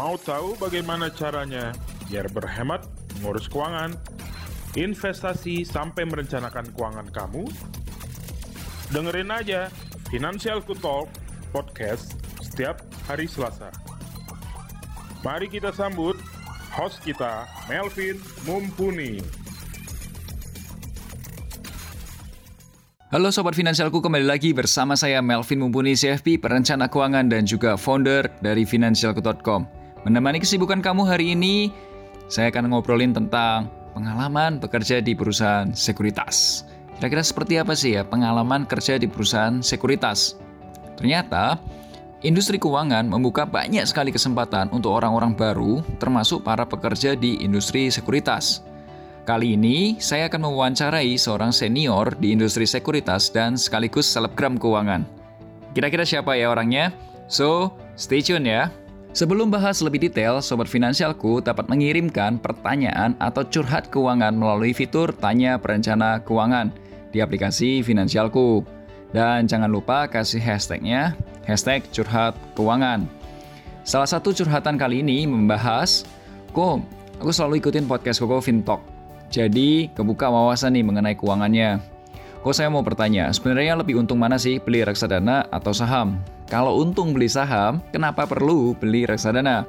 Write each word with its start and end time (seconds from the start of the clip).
Mau 0.00 0.16
tahu 0.16 0.56
bagaimana 0.56 1.12
caranya 1.12 1.76
biar 2.08 2.24
berhemat 2.32 2.88
mengurus 3.20 3.52
keuangan, 3.52 3.92
investasi 4.72 5.60
sampai 5.60 6.08
merencanakan 6.08 6.72
keuangan 6.72 7.04
kamu? 7.12 7.44
Dengerin 8.96 9.28
aja 9.28 9.68
Financial 10.08 10.64
Talk 10.64 11.12
podcast 11.52 12.16
setiap 12.40 12.80
hari 13.04 13.28
Selasa. 13.28 13.68
Mari 15.20 15.52
kita 15.52 15.68
sambut 15.68 16.16
host 16.72 17.04
kita, 17.04 17.44
Melvin 17.68 18.16
Mumpuni. 18.48 19.20
Halo 23.12 23.28
Sobat 23.28 23.52
Finansialku, 23.52 24.00
kembali 24.00 24.24
lagi 24.24 24.56
bersama 24.56 24.96
saya 24.96 25.20
Melvin 25.20 25.60
Mumpuni 25.60 25.92
CFP, 25.92 26.40
perencana 26.40 26.88
keuangan 26.88 27.28
dan 27.28 27.44
juga 27.44 27.76
founder 27.76 28.32
dari 28.40 28.64
Finansialku.com. 28.64 29.79
Menemani 30.00 30.40
kesibukan 30.40 30.80
kamu 30.80 31.04
hari 31.04 31.36
ini, 31.36 31.68
saya 32.24 32.48
akan 32.48 32.72
ngobrolin 32.72 33.12
tentang 33.12 33.68
pengalaman 33.92 34.56
bekerja 34.56 35.04
di 35.04 35.12
perusahaan 35.12 35.68
sekuritas. 35.76 36.64
Kira-kira 36.96 37.20
seperti 37.20 37.60
apa 37.60 37.76
sih 37.76 38.00
ya 38.00 38.02
pengalaman 38.08 38.64
kerja 38.64 38.96
di 38.96 39.04
perusahaan 39.04 39.60
sekuritas? 39.60 40.40
Ternyata, 40.96 41.60
industri 42.24 42.56
keuangan 42.56 43.12
membuka 43.12 43.44
banyak 43.44 43.84
sekali 43.84 44.08
kesempatan 44.08 44.72
untuk 44.72 44.96
orang-orang 44.96 45.36
baru, 45.36 45.84
termasuk 46.00 46.48
para 46.48 46.64
pekerja 46.64 47.12
di 47.12 47.36
industri 47.44 47.92
sekuritas. 47.92 48.64
Kali 49.28 49.52
ini, 49.52 50.00
saya 50.00 50.32
akan 50.32 50.48
mewawancarai 50.48 51.12
seorang 51.20 51.52
senior 51.52 52.16
di 52.16 52.32
industri 52.32 52.64
sekuritas 52.64 53.28
dan 53.28 53.60
sekaligus 53.60 54.08
selebgram 54.08 54.56
keuangan. 54.56 55.04
Kira-kira 55.76 56.08
siapa 56.08 56.40
ya 56.40 56.48
orangnya? 56.48 56.88
So, 57.28 57.76
stay 58.00 58.24
tune 58.24 58.48
ya. 58.48 58.72
Sebelum 59.10 59.50
bahas 59.50 59.82
lebih 59.82 60.06
detail, 60.06 60.38
Sobat 60.38 60.70
Finansialku 60.70 61.42
dapat 61.42 61.66
mengirimkan 61.66 62.38
pertanyaan 62.38 63.18
atau 63.18 63.42
curhat 63.42 63.90
keuangan 63.90 64.30
melalui 64.30 64.70
fitur 64.70 65.10
Tanya 65.10 65.58
Perencana 65.58 66.22
Keuangan 66.22 66.70
di 67.10 67.18
aplikasi 67.18 67.82
Finansialku. 67.82 68.62
Dan 69.10 69.50
jangan 69.50 69.66
lupa 69.66 70.06
kasih 70.06 70.38
hashtagnya, 70.38 71.18
hashtag 71.42 71.82
curhat 71.90 72.38
keuangan. 72.54 73.02
Salah 73.82 74.06
satu 74.06 74.30
curhatan 74.30 74.78
kali 74.78 75.02
ini 75.02 75.26
membahas, 75.26 76.06
Kok, 76.54 76.78
aku 77.18 77.34
selalu 77.34 77.58
ikutin 77.58 77.90
podcast 77.90 78.22
Koko 78.22 78.38
Fintalk. 78.38 78.78
Jadi, 79.26 79.90
kebuka 79.90 80.30
wawasan 80.30 80.78
nih 80.78 80.86
mengenai 80.86 81.18
keuangannya. 81.18 81.82
Kok 82.46 82.54
saya 82.54 82.70
mau 82.70 82.86
bertanya, 82.86 83.26
sebenarnya 83.34 83.74
lebih 83.74 83.98
untung 83.98 84.22
mana 84.22 84.38
sih 84.38 84.62
beli 84.62 84.86
reksadana 84.86 85.50
atau 85.50 85.74
saham? 85.74 86.22
Kalau 86.50 86.82
untung 86.82 87.14
beli 87.14 87.30
saham, 87.30 87.78
kenapa 87.94 88.26
perlu 88.26 88.74
beli 88.74 89.06
reksadana? 89.06 89.62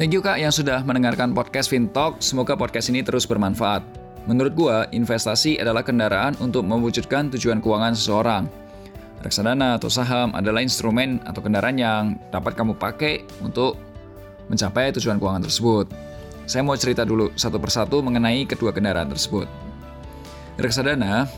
Thank 0.00 0.16
you 0.16 0.24
Kak 0.24 0.40
yang 0.40 0.48
sudah 0.48 0.80
mendengarkan 0.80 1.36
podcast 1.36 1.68
Fintalk. 1.68 2.16
Semoga 2.24 2.56
podcast 2.56 2.88
ini 2.88 3.04
terus 3.04 3.28
bermanfaat. 3.28 3.84
Menurut 4.24 4.56
gua, 4.56 4.88
investasi 4.88 5.60
adalah 5.60 5.84
kendaraan 5.84 6.32
untuk 6.40 6.64
mewujudkan 6.64 7.28
tujuan 7.36 7.60
keuangan 7.60 7.92
seseorang. 7.92 8.48
Reksadana 9.20 9.76
atau 9.76 9.92
saham 9.92 10.32
adalah 10.32 10.64
instrumen 10.64 11.20
atau 11.28 11.44
kendaraan 11.44 11.76
yang 11.76 12.16
dapat 12.32 12.56
kamu 12.56 12.72
pakai 12.80 13.28
untuk 13.44 13.76
mencapai 14.48 14.96
tujuan 14.96 15.20
keuangan 15.20 15.44
tersebut. 15.44 15.92
Saya 16.48 16.64
mau 16.64 16.72
cerita 16.72 17.04
dulu 17.04 17.36
satu 17.36 17.60
persatu 17.60 18.00
mengenai 18.00 18.48
kedua 18.48 18.72
kendaraan 18.72 19.12
tersebut. 19.12 19.44
Reksadana, 20.56 21.28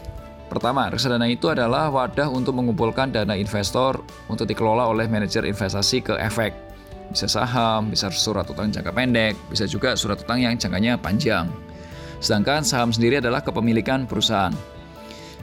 pertama, 0.55 0.87
reksadana 0.89 1.27
itu 1.27 1.51
adalah 1.51 1.91
wadah 1.91 2.31
untuk 2.31 2.55
mengumpulkan 2.55 3.11
dana 3.11 3.35
investor 3.35 3.99
untuk 4.31 4.47
dikelola 4.47 4.87
oleh 4.87 5.11
manajer 5.11 5.43
investasi 5.43 6.07
ke 6.07 6.15
efek. 6.23 6.55
Bisa 7.11 7.27
saham, 7.27 7.91
bisa 7.91 8.09
surat 8.15 8.47
utang 8.47 8.71
jangka 8.71 8.95
pendek, 8.95 9.35
bisa 9.51 9.67
juga 9.67 9.99
surat 9.99 10.23
utang 10.23 10.41
yang 10.41 10.55
jangkanya 10.55 10.95
panjang. 10.97 11.51
Sedangkan 12.23 12.63
saham 12.63 12.95
sendiri 12.95 13.19
adalah 13.19 13.43
kepemilikan 13.43 14.07
perusahaan. 14.07 14.55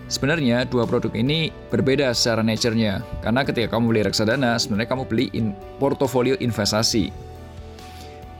Sebenarnya 0.10 0.68
dua 0.68 0.88
produk 0.88 1.14
ini 1.16 1.54
berbeda 1.72 2.12
secara 2.12 2.42
nature-nya, 2.42 3.00
karena 3.22 3.44
ketika 3.48 3.76
kamu 3.78 3.96
beli 3.96 4.02
reksadana, 4.08 4.60
sebenarnya 4.60 4.90
kamu 4.90 5.04
beli 5.08 5.28
in 5.32 5.56
portofolio 5.80 6.36
investasi, 6.42 7.14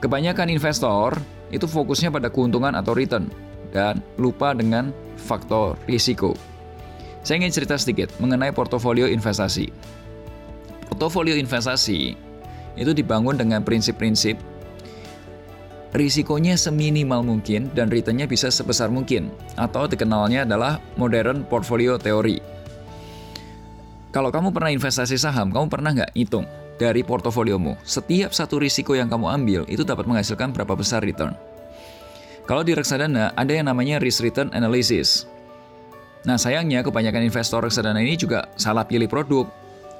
Kebanyakan 0.02 0.50
investor 0.50 1.14
itu 1.54 1.62
fokusnya 1.62 2.10
pada 2.10 2.26
keuntungan 2.26 2.74
atau 2.74 2.90
return 2.90 3.30
dan 3.70 4.02
lupa 4.18 4.50
dengan 4.50 4.90
faktor 5.14 5.78
risiko. 5.86 6.34
Saya 7.22 7.42
ingin 7.42 7.54
cerita 7.54 7.78
sedikit 7.78 8.10
mengenai 8.18 8.50
portofolio 8.50 9.06
investasi. 9.06 9.70
Portofolio 10.90 11.38
investasi 11.38 12.18
itu 12.78 12.90
dibangun 12.90 13.38
dengan 13.38 13.62
prinsip-prinsip 13.62 14.52
risikonya 15.92 16.56
seminimal 16.56 17.20
mungkin 17.20 17.68
dan 17.76 17.92
returnnya 17.92 18.24
bisa 18.24 18.48
sebesar 18.48 18.88
mungkin 18.88 19.28
atau 19.60 19.84
dikenalnya 19.84 20.48
adalah 20.48 20.80
modern 20.96 21.44
portfolio 21.44 22.00
theory. 22.00 22.40
Kalau 24.12 24.28
kamu 24.28 24.52
pernah 24.52 24.72
investasi 24.72 25.16
saham, 25.16 25.48
kamu 25.48 25.72
pernah 25.72 25.92
nggak 25.96 26.12
hitung 26.12 26.44
dari 26.76 27.00
portofoliomu. 27.00 27.80
Setiap 27.84 28.32
satu 28.32 28.60
risiko 28.60 28.92
yang 28.92 29.08
kamu 29.08 29.26
ambil 29.28 29.60
itu 29.68 29.84
dapat 29.84 30.04
menghasilkan 30.04 30.52
berapa 30.52 30.76
besar 30.76 31.00
return. 31.00 31.32
Kalau 32.44 32.60
di 32.60 32.76
reksadana 32.76 33.32
ada 33.32 33.52
yang 33.54 33.70
namanya 33.70 34.02
risk 34.02 34.20
return 34.20 34.52
analysis. 34.52 35.24
Nah 36.22 36.38
sayangnya 36.38 36.86
kebanyakan 36.86 37.26
investor 37.26 37.66
reksadana 37.66 37.98
ini 37.98 38.14
juga 38.14 38.46
salah 38.54 38.86
pilih 38.86 39.10
produk. 39.10 39.46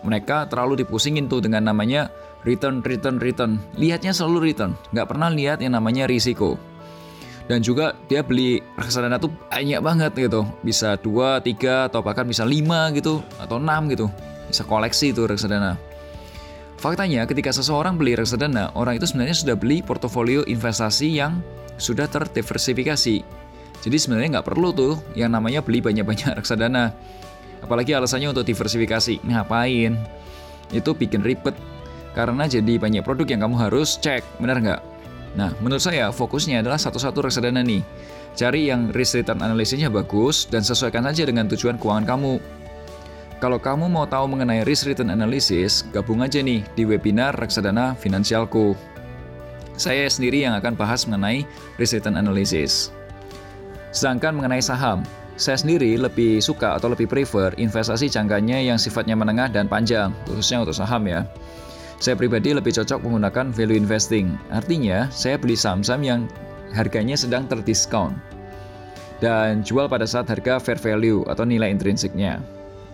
Mereka 0.03 0.51
terlalu 0.51 0.83
dipusingin 0.83 1.31
tuh 1.31 1.43
dengan 1.43 1.67
namanya 1.67 2.11
return, 2.43 2.83
return, 2.83 3.19
return. 3.23 3.59
Lihatnya 3.79 4.15
selalu 4.15 4.51
return, 4.51 4.75
nggak 4.95 5.09
pernah 5.11 5.31
lihat 5.31 5.63
yang 5.63 5.75
namanya 5.79 6.07
risiko. 6.07 6.59
Dan 7.51 7.59
juga 7.59 7.99
dia 8.07 8.23
beli 8.23 8.63
reksadana 8.79 9.19
tuh 9.19 9.31
banyak 9.51 9.83
banget 9.83 10.13
gitu. 10.15 10.47
Bisa 10.63 10.95
2, 10.95 11.43
3, 11.43 11.91
atau 11.91 12.01
bahkan 12.03 12.23
bisa 12.23 12.47
5 12.47 12.95
gitu, 12.95 13.19
atau 13.39 13.59
6 13.59 13.91
gitu. 13.91 14.07
Bisa 14.47 14.63
koleksi 14.63 15.11
itu 15.11 15.27
reksadana. 15.27 15.75
Faktanya, 16.79 17.27
ketika 17.27 17.55
seseorang 17.55 17.95
beli 17.95 18.19
reksadana, 18.19 18.75
orang 18.75 18.99
itu 18.99 19.07
sebenarnya 19.07 19.39
sudah 19.39 19.57
beli 19.59 19.83
portofolio 19.83 20.43
investasi 20.47 21.19
yang 21.19 21.43
sudah 21.79 22.07
terdiversifikasi. 22.11 23.42
Jadi 23.83 23.97
sebenarnya 23.99 24.39
nggak 24.39 24.47
perlu 24.47 24.71
tuh 24.71 24.95
yang 25.19 25.35
namanya 25.35 25.61
beli 25.61 25.83
banyak-banyak 25.83 26.33
reksadana. 26.39 26.95
Apalagi 27.63 27.95
alasannya 27.95 28.31
untuk 28.31 28.47
diversifikasi. 28.47 29.23
Ngapain? 29.27 29.99
Itu 30.71 30.95
bikin 30.95 31.23
ribet. 31.27 31.55
Karena 32.15 32.45
jadi 32.47 32.79
banyak 32.79 33.03
produk 33.03 33.27
yang 33.27 33.41
kamu 33.49 33.57
harus 33.59 33.97
cek, 33.99 34.23
benar 34.39 34.61
nggak? 34.61 34.81
Nah, 35.33 35.51
menurut 35.65 35.81
saya 35.81 36.13
fokusnya 36.13 36.61
adalah 36.61 36.77
satu-satu 36.77 37.25
reksadana 37.25 37.65
nih. 37.65 37.81
Cari 38.37 38.69
yang 38.69 38.93
risk 38.93 39.21
return 39.21 39.41
analisisnya 39.45 39.93
bagus 39.93 40.49
dan 40.49 40.65
sesuaikan 40.65 41.05
saja 41.09 41.25
dengan 41.29 41.49
tujuan 41.49 41.77
keuangan 41.81 42.05
kamu. 42.05 42.37
Kalau 43.41 43.59
kamu 43.59 43.91
mau 43.91 44.07
tahu 44.07 44.29
mengenai 44.31 44.63
risk 44.63 44.87
return 44.87 45.11
analysis, 45.11 45.83
gabung 45.91 46.23
aja 46.23 46.39
nih 46.39 46.63
di 46.79 46.87
webinar 46.87 47.35
Reksadana 47.35 47.99
Finansialku. 47.99 48.77
Saya 49.75 50.07
sendiri 50.07 50.45
yang 50.45 50.55
akan 50.61 50.77
bahas 50.77 51.09
mengenai 51.09 51.49
risk 51.81 51.97
return 51.99 52.21
analysis. 52.21 52.93
Sedangkan 53.93 54.35
mengenai 54.35 54.65
saham, 54.65 55.05
saya 55.37 55.61
sendiri 55.61 56.01
lebih 56.01 56.41
suka 56.41 56.77
atau 56.81 56.93
lebih 56.93 57.09
prefer 57.09 57.53
investasi 57.61 58.09
jangkanya 58.09 58.61
yang 58.61 58.81
sifatnya 58.81 59.17
menengah 59.17 59.53
dan 59.53 59.69
panjang, 59.69 60.17
khususnya 60.25 60.65
untuk 60.65 60.77
saham 60.77 61.05
ya. 61.05 61.29
Saya 62.03 62.19
pribadi 62.19 62.51
lebih 62.51 62.75
cocok 62.75 63.05
menggunakan 63.05 63.55
value 63.55 63.79
investing. 63.79 64.35
Artinya, 64.51 65.07
saya 65.15 65.39
beli 65.39 65.55
saham-saham 65.55 66.03
yang 66.03 66.21
harganya 66.75 67.15
sedang 67.15 67.47
terdiskon 67.47 68.17
dan 69.23 69.63
jual 69.63 69.87
pada 69.87 70.03
saat 70.03 70.27
harga 70.27 70.59
fair 70.59 70.77
value 70.81 71.23
atau 71.31 71.47
nilai 71.47 71.71
intrinsiknya. 71.71 72.43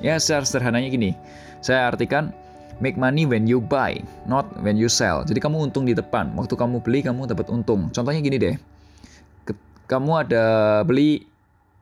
Ya 0.04 0.20
secara 0.20 0.44
sederhananya 0.44 0.92
gini, 0.92 1.16
saya 1.64 1.88
artikan 1.88 2.30
make 2.84 3.00
money 3.00 3.24
when 3.24 3.48
you 3.48 3.58
buy, 3.58 3.96
not 4.28 4.46
when 4.60 4.76
you 4.76 4.86
sell. 4.92 5.24
Jadi 5.24 5.40
kamu 5.40 5.72
untung 5.72 5.88
di 5.88 5.96
depan, 5.96 6.30
waktu 6.36 6.54
kamu 6.54 6.84
beli 6.84 7.00
kamu 7.02 7.26
dapat 7.26 7.48
untung. 7.48 7.88
Contohnya 7.90 8.20
gini 8.20 8.36
deh, 8.36 8.54
kamu 9.88 10.28
ada 10.28 10.46
beli 10.84 11.24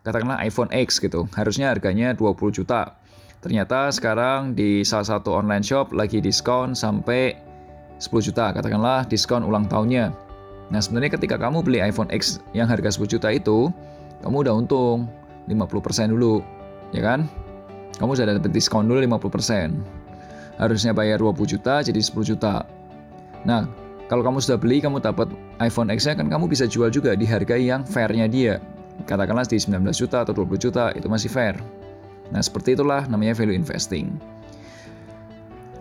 katakanlah 0.07 0.39
iPhone 0.47 0.71
X 0.71 1.03
gitu, 1.03 1.27
harusnya 1.35 1.75
harganya 1.75 2.15
20 2.15 2.55
juta. 2.55 2.95
Ternyata 3.43 3.91
sekarang 3.91 4.55
di 4.55 4.87
salah 4.87 5.19
satu 5.19 5.35
online 5.35 5.63
shop 5.63 5.91
lagi 5.91 6.23
diskon 6.23 6.73
sampai 6.73 7.35
10 7.99 8.09
juta, 8.23 8.55
katakanlah 8.55 9.05
diskon 9.11 9.43
ulang 9.43 9.67
tahunnya. 9.67 10.15
Nah 10.71 10.81
sebenarnya 10.81 11.19
ketika 11.19 11.37
kamu 11.37 11.63
beli 11.67 11.79
iPhone 11.83 12.09
X 12.09 12.39
yang 12.55 12.71
harga 12.71 12.95
10 12.95 13.19
juta 13.19 13.29
itu, 13.35 13.71
kamu 14.23 14.47
udah 14.47 14.55
untung 14.55 15.11
50% 15.51 16.15
dulu, 16.15 16.43
ya 16.95 17.03
kan? 17.03 17.27
kamu 17.97 18.13
sudah 18.13 18.37
dapat 18.37 18.53
diskon 18.53 18.85
dulu 18.87 19.01
50%. 19.01 19.73
Harusnya 20.57 20.93
bayar 20.97 21.21
20 21.21 21.53
juta 21.57 21.81
jadi 21.85 22.01
10 22.01 22.25
juta. 22.25 22.65
Nah, 23.45 23.69
kalau 24.07 24.23
kamu 24.23 24.39
sudah 24.39 24.59
beli, 24.59 24.79
kamu 24.79 25.03
dapat 25.03 25.27
iPhone 25.59 25.91
X-nya 25.91 26.15
kan 26.15 26.31
kamu 26.31 26.47
bisa 26.47 26.71
jual 26.71 26.95
juga 26.95 27.19
di 27.19 27.27
harga 27.27 27.59
yang 27.59 27.83
fair-nya 27.83 28.31
dia. 28.31 28.63
Katakanlah 29.05 29.45
di 29.45 29.59
19 29.59 29.83
juta 29.93 30.23
atau 30.23 30.33
20 30.33 30.57
juta, 30.63 30.95
itu 30.95 31.11
masih 31.11 31.27
fair. 31.27 31.59
Nah, 32.31 32.39
seperti 32.39 32.79
itulah 32.79 33.05
namanya 33.11 33.35
value 33.35 33.55
investing. 33.55 34.15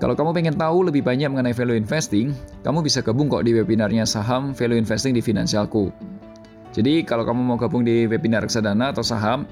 Kalau 0.02 0.12
kamu 0.12 0.36
pengen 0.36 0.56
tahu 0.60 0.92
lebih 0.92 1.06
banyak 1.06 1.32
mengenai 1.32 1.56
value 1.56 1.80
investing, 1.80 2.36
kamu 2.66 2.84
bisa 2.84 3.00
gabung 3.00 3.32
kok 3.32 3.48
di 3.48 3.56
webinarnya 3.56 4.04
saham 4.04 4.52
value 4.52 4.76
investing 4.76 5.16
di 5.16 5.24
Finansialku. 5.24 5.94
Jadi 6.76 7.08
kalau 7.08 7.24
kamu 7.24 7.40
mau 7.40 7.56
gabung 7.56 7.88
di 7.88 8.04
webinar 8.04 8.44
reksadana 8.44 8.92
atau 8.92 9.00
saham, 9.00 9.48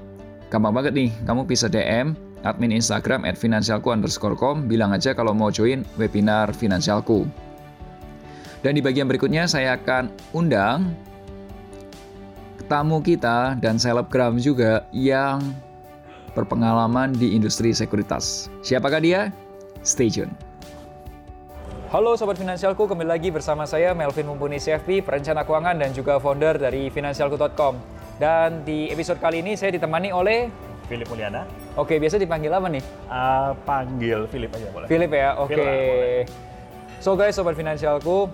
gampang 0.52 0.76
banget 0.76 0.92
nih, 0.92 1.10
kamu 1.24 1.48
bisa 1.48 1.72
DM 1.72 2.12
admin 2.44 2.76
Instagram 2.76 3.24
at 3.24 3.40
finansialku 3.40 3.88
underscore 3.88 4.36
com, 4.36 4.68
bilang 4.68 4.92
aja 4.92 5.16
kalau 5.16 5.32
mau 5.32 5.48
join 5.48 5.80
webinar 5.96 6.52
Finansialku. 6.52 7.24
Dan 8.64 8.72
di 8.72 8.80
bagian 8.80 9.04
berikutnya 9.04 9.44
saya 9.44 9.76
akan 9.76 10.08
undang 10.32 10.96
tamu 12.64 13.04
kita 13.04 13.60
dan 13.60 13.76
selebgram 13.76 14.40
juga 14.40 14.88
yang 14.88 15.52
berpengalaman 16.32 17.12
di 17.12 17.36
industri 17.36 17.76
sekuritas. 17.76 18.48
Siapakah 18.64 19.04
dia? 19.04 19.28
Stay 19.84 20.08
tune. 20.08 20.32
Halo 21.92 22.16
Sobat 22.16 22.40
Finansialku, 22.40 22.88
kembali 22.88 23.04
lagi 23.04 23.28
bersama 23.28 23.68
saya 23.68 23.92
Melvin 23.92 24.32
Mumpuni 24.32 24.56
CFP, 24.56 25.04
perencana 25.04 25.44
keuangan 25.44 25.76
dan 25.76 25.92
juga 25.92 26.16
founder 26.16 26.56
dari 26.56 26.88
Finansialku.com. 26.88 27.76
Dan 28.16 28.64
di 28.64 28.88
episode 28.88 29.20
kali 29.20 29.44
ini 29.44 29.60
saya 29.60 29.76
ditemani 29.76 30.08
oleh 30.08 30.48
Philip 30.88 31.04
Mulyana. 31.12 31.44
Oke, 31.76 32.00
biasa 32.00 32.16
dipanggil 32.16 32.48
apa 32.48 32.72
nih? 32.72 32.82
Uh, 33.12 33.52
panggil 33.68 34.24
Philip 34.32 34.48
aja 34.56 34.72
boleh. 34.72 34.88
Philip 34.88 35.12
ya, 35.12 35.36
oke. 35.36 35.52
Okay. 35.52 36.24
So 37.04 37.12
guys, 37.20 37.36
Sobat 37.36 37.52
Finansialku, 37.52 38.32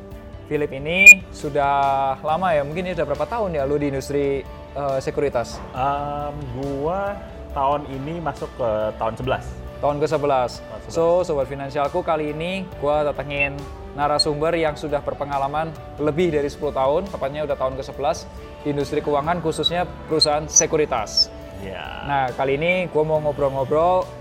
Philip 0.51 0.75
ini 0.75 1.23
sudah 1.31 2.19
lama 2.27 2.51
ya, 2.51 2.67
mungkin 2.67 2.91
ini 2.91 2.99
udah 2.99 3.07
berapa 3.07 3.23
tahun 3.23 3.55
ya 3.55 3.63
lu 3.71 3.79
di 3.79 3.87
industri 3.87 4.43
uh, 4.75 4.99
sekuritas? 4.99 5.63
Um, 5.71 6.35
gua 6.59 7.15
tahun 7.55 7.87
ini 7.87 8.19
masuk 8.19 8.51
ke 8.59 8.71
tahun 8.99 9.15
11 9.15 9.47
tahun 9.81 9.97
ke-11. 9.97 10.51
So, 10.93 11.25
Sobat 11.25 11.49
Finansialku 11.49 12.05
kali 12.05 12.37
ini 12.37 12.69
gue 12.69 12.97
datengin 13.01 13.57
narasumber 13.97 14.53
yang 14.55 14.77
sudah 14.77 15.01
berpengalaman 15.01 15.73
lebih 15.97 16.37
dari 16.37 16.53
10 16.53 16.61
tahun, 16.71 17.03
tepatnya 17.09 17.49
udah 17.49 17.57
tahun 17.57 17.75
ke-11, 17.81 18.17
di 18.61 18.69
industri 18.77 19.01
keuangan 19.01 19.41
khususnya 19.41 19.89
perusahaan 20.07 20.45
sekuritas. 20.47 21.33
Yeah. 21.65 22.05
Nah, 22.05 22.25
kali 22.37 22.61
ini 22.61 22.93
gue 22.93 23.03
mau 23.05 23.25
ngobrol-ngobrol 23.25 24.20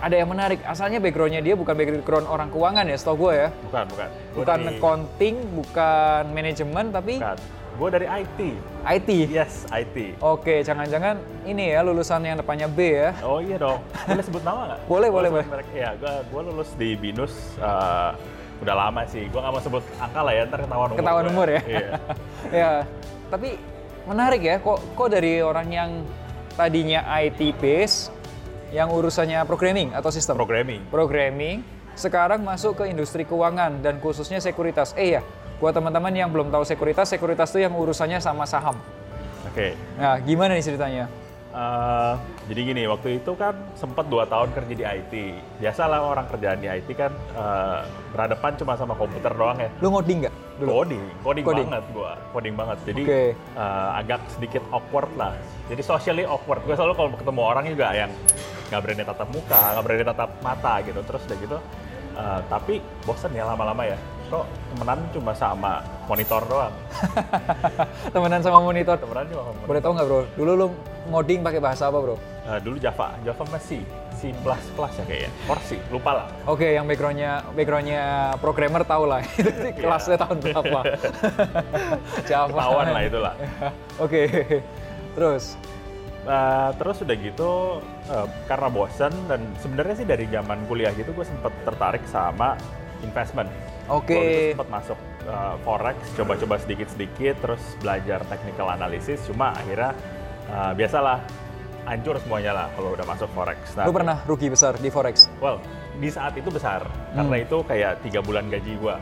ada 0.00 0.14
yang 0.14 0.28
menarik. 0.28 0.60
Asalnya 0.64 0.98
backgroundnya 1.00 1.40
dia 1.40 1.54
bukan 1.56 1.72
background 1.72 2.26
orang 2.28 2.48
keuangan 2.52 2.84
ya, 2.84 2.96
setahu 2.96 3.28
gue 3.28 3.32
ya. 3.32 3.48
Bukan, 3.70 3.84
bukan. 3.88 4.08
Gua 4.08 4.36
bukan 4.42 4.58
dari... 4.58 4.68
accounting, 4.76 5.36
bukan 5.56 6.22
manajemen, 6.32 6.84
tapi 6.92 7.14
bukan. 7.20 7.38
Gue 7.76 7.92
dari 7.92 8.08
IT. 8.08 8.40
IT? 8.88 9.10
Yes, 9.28 9.68
IT. 9.68 10.16
Oke, 10.24 10.64
jangan-jangan 10.64 11.20
ini 11.44 11.76
ya 11.76 11.84
lulusan 11.84 12.24
yang 12.24 12.40
depannya 12.40 12.72
B 12.72 12.88
ya? 12.88 13.12
Oh 13.20 13.36
iya 13.36 13.60
dong. 13.60 13.84
Boleh 14.08 14.24
sebut 14.24 14.40
nama 14.40 14.60
nggak? 14.72 14.80
boleh, 14.92 15.08
boleh, 15.12 15.28
boleh. 15.28 15.46
Iya, 15.76 15.92
gue, 16.00 16.12
gue 16.24 16.40
lulus 16.40 16.72
di 16.80 16.96
BINUS 16.96 17.60
uh, 17.60 18.16
udah 18.64 18.74
lama 18.80 19.04
sih. 19.04 19.28
Gue 19.28 19.40
nggak 19.44 19.52
mau 19.52 19.60
sebut 19.60 19.84
angka 20.00 20.20
lah 20.24 20.32
ya, 20.32 20.42
ntar 20.48 20.64
ketahuan 20.64 20.88
umur. 20.88 21.00
Ketahuan 21.04 21.26
umur 21.28 21.46
ya? 21.52 21.60
Iya. 21.68 21.88
ya, 22.64 22.72
tapi 23.28 23.60
menarik 24.08 24.40
ya, 24.40 24.56
kok, 24.56 24.80
kok 24.96 25.08
dari 25.12 25.44
orang 25.44 25.68
yang 25.68 25.90
tadinya 26.56 27.04
IT 27.20 27.60
base, 27.60 28.08
yang 28.74 28.90
urusannya 28.90 29.42
programming 29.44 29.94
atau 29.94 30.10
sistem? 30.10 30.38
Programming. 30.38 30.82
Programming, 30.90 31.62
sekarang 31.94 32.42
masuk 32.42 32.82
ke 32.82 32.90
industri 32.90 33.22
keuangan 33.26 33.82
dan 33.82 33.98
khususnya 34.02 34.38
sekuritas. 34.42 34.94
Eh 34.98 35.18
ya, 35.18 35.22
Buat 35.56 35.72
teman-teman 35.72 36.12
yang 36.12 36.28
belum 36.28 36.52
tahu 36.52 36.68
sekuritas, 36.68 37.08
sekuritas 37.08 37.48
itu 37.56 37.64
yang 37.64 37.72
urusannya 37.72 38.20
sama 38.20 38.44
saham. 38.44 38.76
Oke. 39.48 39.72
Okay. 39.72 39.96
Nah, 39.96 40.20
gimana 40.20 40.52
nih 40.52 40.64
ceritanya? 40.68 41.08
Uh, 41.56 42.20
jadi 42.52 42.60
gini, 42.68 42.82
waktu 42.84 43.16
itu 43.16 43.32
kan 43.32 43.56
sempat 43.72 44.04
dua 44.12 44.28
tahun 44.28 44.52
kerja 44.52 44.74
di 44.76 44.84
IT. 44.84 45.12
Biasalah 45.56 46.04
orang 46.04 46.28
kerjaan 46.28 46.60
di 46.60 46.68
IT 46.68 46.92
kan 46.92 47.08
uh, 47.32 47.88
berhadapan 48.12 48.52
cuma 48.60 48.76
sama 48.76 48.92
komputer 48.92 49.32
doang 49.32 49.56
ya. 49.56 49.72
Lu 49.80 49.88
ngoding 49.88 50.28
nggak? 50.28 50.34
Coding, 50.60 51.04
coding, 51.24 51.44
coding 51.44 51.68
banget 51.72 51.84
gua, 51.96 52.12
coding 52.36 52.54
banget. 52.56 52.78
Jadi 52.84 53.02
okay. 53.08 53.28
uh, 53.56 53.96
agak 53.96 54.20
sedikit 54.28 54.60
awkward 54.68 55.08
lah. 55.16 55.32
Jadi 55.72 55.80
socially 55.80 56.28
awkward. 56.28 56.60
Gue 56.68 56.76
selalu 56.76 56.92
kalau 56.92 57.08
ketemu 57.16 57.40
orang 57.40 57.64
juga 57.64 57.86
yang 57.96 58.12
nggak 58.70 58.80
berani 58.82 59.02
tatap 59.06 59.28
muka, 59.30 59.62
nggak 59.76 59.84
berani 59.84 60.04
tatap 60.04 60.30
mata 60.42 60.74
gitu. 60.82 61.00
Terus 61.04 61.22
udah 61.26 61.38
gitu, 61.38 61.58
uh, 62.16 62.40
tapi 62.50 62.74
bosan 63.04 63.32
ya 63.34 63.44
lama-lama 63.46 63.84
ya 63.86 63.98
kok 64.26 64.42
temenan 64.74 64.98
cuma 65.14 65.32
sama 65.38 65.72
monitor 66.10 66.42
doang. 66.50 66.74
temenan 68.14 68.42
sama 68.42 68.58
monitor. 68.58 68.98
Temenan 68.98 69.26
cuma 69.30 69.42
monitor. 69.54 69.66
Boleh 69.70 69.80
tau 69.80 69.92
nggak 69.94 70.06
bro? 70.06 70.20
Dulu 70.34 70.52
lu 70.58 70.66
ngoding 71.14 71.40
pakai 71.46 71.60
bahasa 71.62 71.86
apa 71.86 71.98
bro? 72.02 72.18
Uh, 72.46 72.58
dulu 72.62 72.76
Java, 72.82 73.14
Java 73.22 73.42
masih 73.50 73.82
C++ 74.16 74.32
ya 74.32 75.04
kayaknya, 75.04 75.30
or 75.44 75.60
C, 75.60 75.76
lupa 75.92 76.10
lah. 76.16 76.26
Oke, 76.48 76.64
okay, 76.64 76.70
yang 76.80 76.88
backgroundnya 76.88 77.44
backgroundnya 77.52 78.32
programmer 78.40 78.80
tau 78.88 79.04
lah, 79.04 79.20
itu 79.36 79.44
iya. 79.44 79.76
kelasnya 79.76 80.16
tahun 80.16 80.38
berapa? 80.40 80.80
Java. 82.30 82.56
Tahuan 82.56 82.86
lah 82.96 83.02
itulah. 83.04 83.34
Oke, 84.00 84.24
okay. 84.24 84.64
terus? 85.12 85.60
Uh, 86.26 86.74
terus 86.74 87.06
udah 87.06 87.16
gitu 87.22 87.78
uh, 88.10 88.26
karena 88.50 88.66
bosen 88.66 89.14
dan 89.30 89.46
sebenarnya 89.62 89.94
sih 89.94 90.06
dari 90.10 90.26
zaman 90.26 90.58
kuliah 90.66 90.90
gitu 90.98 91.14
gue 91.14 91.22
sempet 91.22 91.54
tertarik 91.62 92.02
sama 92.10 92.58
investment 93.06 93.46
Oke. 93.86 94.18
Okay. 94.18 94.34
sempat 94.50 94.82
masuk 94.82 94.98
uh, 95.30 95.54
forex, 95.62 95.94
coba-coba 96.18 96.58
sedikit-sedikit, 96.58 97.38
terus 97.38 97.62
belajar 97.78 98.18
technical 98.26 98.66
analysis. 98.74 99.22
Cuma 99.30 99.54
akhirnya 99.54 99.94
uh, 100.50 100.74
biasalah 100.74 101.22
hancur 101.86 102.18
semuanya 102.18 102.50
lah 102.50 102.66
kalau 102.74 102.98
udah 102.98 103.06
masuk 103.06 103.30
forex. 103.30 103.58
Nah, 103.78 103.86
Lu 103.86 103.94
pernah 103.94 104.18
rugi 104.26 104.50
besar 104.50 104.74
di 104.74 104.90
forex? 104.90 105.30
Well, 105.38 105.62
di 106.02 106.10
saat 106.10 106.34
itu 106.34 106.50
besar 106.50 106.82
hmm. 106.82 107.14
karena 107.14 107.36
itu 107.46 107.56
kayak 107.62 107.92
tiga 108.02 108.20
bulan 108.26 108.50
gaji 108.50 108.74
gua. 108.82 108.98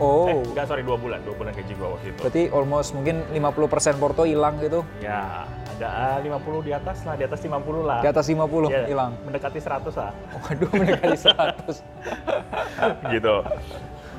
Oh. 0.00 0.24
Eh, 0.24 0.40
enggak 0.40 0.64
sorry 0.64 0.80
dua 0.80 0.96
bulan, 0.96 1.20
dua 1.28 1.36
bulan 1.36 1.52
gaji 1.52 1.76
gua 1.76 1.92
waktu 1.92 2.16
itu. 2.16 2.20
Berarti 2.24 2.42
almost 2.56 2.96
mungkin 2.96 3.20
50% 3.28 4.00
porto 4.00 4.24
hilang 4.24 4.56
gitu? 4.64 4.80
Ya, 5.04 5.44
ada 5.90 6.22
50 6.22 6.30
ah, 6.30 6.60
di 6.62 6.72
atas 6.72 6.98
lah, 7.02 7.14
di 7.18 7.24
atas 7.26 7.40
50 7.42 7.82
lah. 7.82 8.00
Di 8.04 8.10
atas 8.10 8.26
50 8.28 8.70
ya, 8.70 8.86
hilang. 8.86 9.12
Mendekati 9.26 9.58
100 9.58 9.90
lah. 9.98 10.12
Waduh, 10.46 10.70
mendekati 10.70 11.18
100. 11.18 11.82
gitu. 13.16 13.34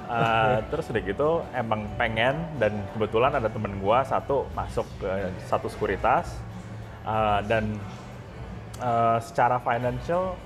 Uh, 0.03 0.59
terus 0.69 0.85
udah 0.93 1.03
gitu 1.09 1.29
emang 1.55 1.89
pengen 1.97 2.35
dan 2.61 2.75
kebetulan 2.93 3.33
ada 3.33 3.49
temen 3.49 3.81
gua 3.81 4.05
satu 4.05 4.45
masuk 4.53 4.85
ke 5.01 5.09
satu 5.47 5.71
sekuritas 5.71 6.37
uh, 7.07 7.39
dan 7.49 7.79
uh, 8.83 9.17
secara 9.23 9.57
financial 9.63 10.37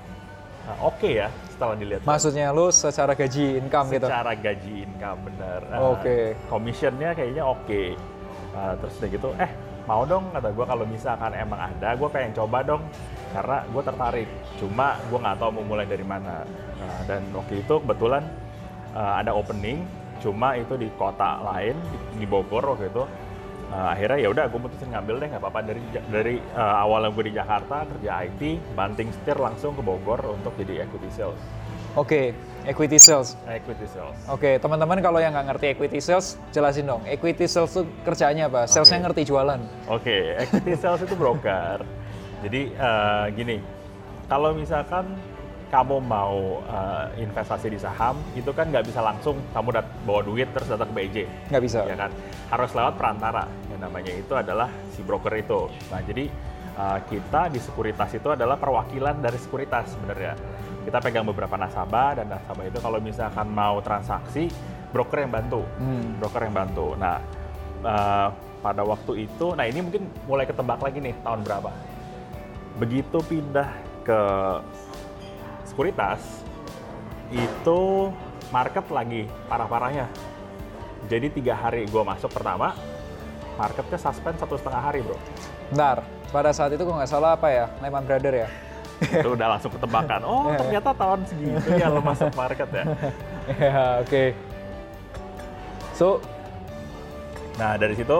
uh, 0.64 0.88
oke 0.88 0.96
okay 1.02 1.26
ya 1.26 1.28
setelah 1.52 1.74
dilihat. 1.74 2.06
Maksudnya 2.06 2.54
lu 2.54 2.70
secara 2.70 3.12
gaji 3.18 3.58
income 3.58 3.90
secara 3.90 3.98
gitu? 3.98 4.06
Secara 4.06 4.32
gaji 4.38 4.74
income 4.86 5.18
bener. 5.26 5.60
Uh, 5.68 5.74
oke. 5.74 6.00
Okay. 6.00 6.22
Commissionnya 6.46 7.10
kayaknya 7.18 7.42
oke. 7.44 7.66
Okay. 7.66 7.86
Uh, 8.54 8.72
terus 8.78 8.94
udah 9.02 9.10
gitu, 9.10 9.28
eh 9.42 9.50
mau 9.88 10.04
dong 10.04 10.28
kata 10.36 10.52
gue 10.52 10.66
kalau 10.68 10.84
misalkan 10.84 11.32
emang 11.32 11.72
ada 11.72 11.96
gue 11.96 12.08
pengen 12.12 12.36
coba 12.36 12.60
dong. 12.60 12.84
Karena 13.32 13.64
gue 13.64 13.82
tertarik 13.82 14.28
cuma 14.60 15.00
gue 15.08 15.18
nggak 15.18 15.36
tahu 15.40 15.50
mau 15.56 15.64
mulai 15.64 15.88
dari 15.88 16.04
mana. 16.04 16.44
Nah, 16.76 16.98
dan 17.08 17.24
waktu 17.32 17.64
itu 17.64 17.80
kebetulan 17.80 18.22
uh, 18.92 19.16
ada 19.16 19.32
opening 19.32 19.88
cuma 20.20 20.58
itu 20.58 20.74
di 20.76 20.92
kota 20.98 21.40
lain 21.40 21.74
di, 22.20 22.28
Bogor 22.28 22.76
waktu 22.76 22.92
itu. 22.92 23.04
Uh, 23.68 23.92
akhirnya 23.92 24.18
ya 24.24 24.28
udah 24.32 24.44
gue 24.48 24.60
mutusin 24.60 24.88
ngambil 24.92 25.14
deh 25.24 25.28
nggak 25.32 25.42
apa-apa. 25.44 25.60
Dari 25.64 25.82
dari 26.12 26.36
uh, 26.52 26.76
awalnya 26.84 27.08
gue 27.08 27.24
di 27.24 27.34
Jakarta 27.36 27.88
kerja 27.88 28.28
IT 28.28 28.42
banting 28.76 29.08
setir 29.08 29.40
langsung 29.40 29.72
ke 29.72 29.80
Bogor 29.80 30.20
untuk 30.36 30.52
jadi 30.60 30.84
equity 30.84 31.08
sales. 31.12 31.40
Oke, 31.96 32.34
okay, 32.34 32.68
equity 32.68 33.00
sales. 33.00 33.32
Equity 33.48 33.88
sales. 33.88 34.12
Oke, 34.28 34.44
okay, 34.44 34.54
teman-teman 34.60 35.00
kalau 35.00 35.16
yang 35.22 35.32
nggak 35.32 35.56
ngerti 35.56 35.66
equity 35.72 36.00
sales, 36.04 36.36
jelasin 36.52 36.84
dong. 36.84 37.00
Equity 37.08 37.48
sales 37.48 37.72
itu 37.72 37.88
kerjanya 38.04 38.52
apa? 38.52 38.68
Salesnya 38.68 39.00
okay. 39.00 39.04
ngerti 39.08 39.22
jualan. 39.24 39.60
Oke, 39.88 40.04
okay, 40.04 40.22
equity 40.44 40.74
sales 40.76 41.00
itu 41.00 41.16
broker. 41.16 41.80
Jadi 42.44 42.76
uh, 42.76 43.26
gini, 43.32 43.56
kalau 44.28 44.52
misalkan 44.52 45.16
kamu 45.68 46.00
mau 46.00 46.64
uh, 46.64 47.08
investasi 47.16 47.72
di 47.72 47.80
saham, 47.80 48.16
itu 48.32 48.48
kan 48.52 48.68
nggak 48.72 48.88
bisa 48.88 49.04
langsung 49.04 49.36
kamu 49.52 49.68
dat 49.80 49.86
bawa 50.08 50.20
duit 50.24 50.48
terus 50.52 50.68
datang 50.68 50.88
ke 50.92 50.94
BJ. 50.96 51.16
Nggak 51.52 51.62
bisa. 51.64 51.78
Ya 51.84 51.96
kan? 51.96 52.10
Harus 52.48 52.70
lewat 52.72 52.94
perantara. 52.96 53.44
Yang 53.68 53.80
namanya 53.84 54.12
itu 54.16 54.32
adalah 54.36 54.68
si 54.96 55.00
broker 55.04 55.32
itu. 55.36 55.68
Nah, 55.92 56.00
jadi 56.04 56.32
uh, 56.78 56.98
kita 57.10 57.50
di 57.50 57.58
sekuritas 57.58 58.14
itu 58.14 58.30
adalah 58.30 58.54
perwakilan 58.54 59.18
dari 59.18 59.36
sekuritas 59.36 59.98
sebenarnya. 59.98 60.38
Kita 60.86 61.02
pegang 61.02 61.26
beberapa 61.26 61.58
nasabah 61.58 62.22
dan 62.22 62.32
nasabah 62.32 62.64
itu 62.64 62.78
kalau 62.80 63.02
misalkan 63.02 63.50
mau 63.50 63.82
transaksi, 63.82 64.48
broker 64.94 65.26
yang 65.26 65.34
bantu. 65.34 65.66
Hmm. 65.76 66.16
Broker 66.22 66.48
yang 66.48 66.54
bantu. 66.54 66.96
Nah, 66.96 67.20
uh, 67.84 68.28
pada 68.62 68.82
waktu 68.86 69.28
itu, 69.28 69.52
nah 69.52 69.68
ini 69.68 69.84
mungkin 69.84 70.08
mulai 70.24 70.48
ketebak 70.48 70.80
lagi 70.80 70.98
nih 71.02 71.14
tahun 71.20 71.44
berapa. 71.44 71.70
Begitu 72.78 73.18
pindah 73.26 73.68
ke 74.06 74.20
sekuritas 75.68 76.22
itu 77.28 78.08
market 78.48 78.88
lagi 78.88 79.28
parah-parahnya. 79.50 80.08
Jadi 81.06 81.30
tiga 81.30 81.54
hari 81.54 81.86
gue 81.86 82.02
masuk 82.02 82.32
pertama, 82.32 82.74
marketnya 83.60 84.00
suspend 84.00 84.40
satu 84.40 84.56
setengah 84.56 84.82
hari 84.82 85.04
bro. 85.04 85.14
Bentar, 85.70 86.02
pada 86.28 86.50
saat 86.50 86.70
itu 86.70 86.82
gue 86.82 86.92
nggak 86.92 87.08
salah 87.08 87.34
apa 87.34 87.48
ya, 87.48 87.66
Lehman 87.80 88.04
Brother 88.04 88.34
ya? 88.34 88.48
itu 88.98 89.30
udah 89.38 89.54
langsung 89.54 89.70
ketebakan. 89.70 90.20
Oh 90.26 90.50
ternyata 90.58 90.90
tahun 90.90 91.22
segitu 91.22 91.70
ya 91.78 91.86
lo 91.86 92.02
masuk 92.02 92.34
market 92.34 92.68
ya. 92.70 92.84
Ya, 93.48 94.02
oke. 94.02 94.24
So, 95.94 96.20
Nah 97.56 97.74
dari 97.74 97.94
situ 97.94 98.18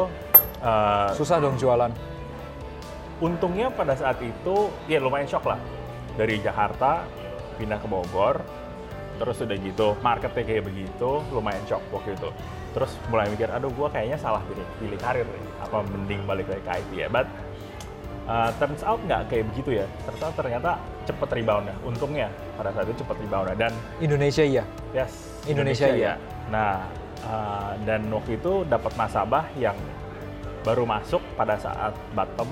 eh, 0.59 1.09
susah 1.15 1.38
dong 1.38 1.55
jualan. 1.55 1.93
untungnya 3.19 3.67
pada 3.69 3.95
saat 3.95 4.19
itu 4.19 4.71
ya 4.87 4.99
lumayan 4.99 5.27
shock 5.27 5.43
lah 5.43 5.59
dari 6.15 6.38
Jakarta 6.38 7.03
pindah 7.55 7.79
ke 7.79 7.87
Bogor 7.87 8.38
terus 9.19 9.43
udah 9.43 9.59
gitu 9.59 9.99
marketnya 9.99 10.47
kayak 10.47 10.65
begitu 10.65 11.23
lumayan 11.35 11.59
shock 11.67 11.83
waktu 11.91 12.15
itu 12.15 12.31
terus 12.71 12.95
mulai 13.11 13.27
mikir 13.27 13.50
aduh 13.50 13.75
gua 13.75 13.91
kayaknya 13.91 14.15
salah 14.15 14.38
pilih 14.47 14.62
pilih 14.79 14.99
karir 14.99 15.27
nih 15.27 15.45
apa 15.59 15.83
mending 15.83 16.23
balik 16.25 16.47
lagi 16.47 16.62
ke 16.62 16.71
IT 16.79 16.91
ya 16.95 17.07
but 17.11 17.27
uh, 18.29 18.51
turns 18.61 18.85
out 18.85 19.01
nggak 19.03 19.27
kayak 19.33 19.45
begitu 19.51 19.83
ya 19.83 19.87
turns 20.05 20.23
out 20.23 20.35
ternyata 20.37 20.77
cepet 21.09 21.29
rebound 21.33 21.65
ya 21.67 21.75
untungnya 21.83 22.29
pada 22.55 22.71
saat 22.71 22.87
itu 22.87 23.01
cepet 23.03 23.17
rebound 23.25 23.47
dan 23.57 23.73
Indonesia 23.99 24.45
iya. 24.45 24.65
yes 24.93 25.13
Indonesia, 25.49 25.89
iya. 25.89 26.15
nah 26.53 26.85
uh, 27.25 27.73
dan 27.89 28.05
waktu 28.13 28.37
itu 28.37 28.69
dapat 28.69 28.93
nasabah 29.01 29.49
yang 29.57 29.75
baru 30.61 30.85
masuk 30.85 31.25
pada 31.35 31.57
saat 31.57 31.97
bottom 32.13 32.51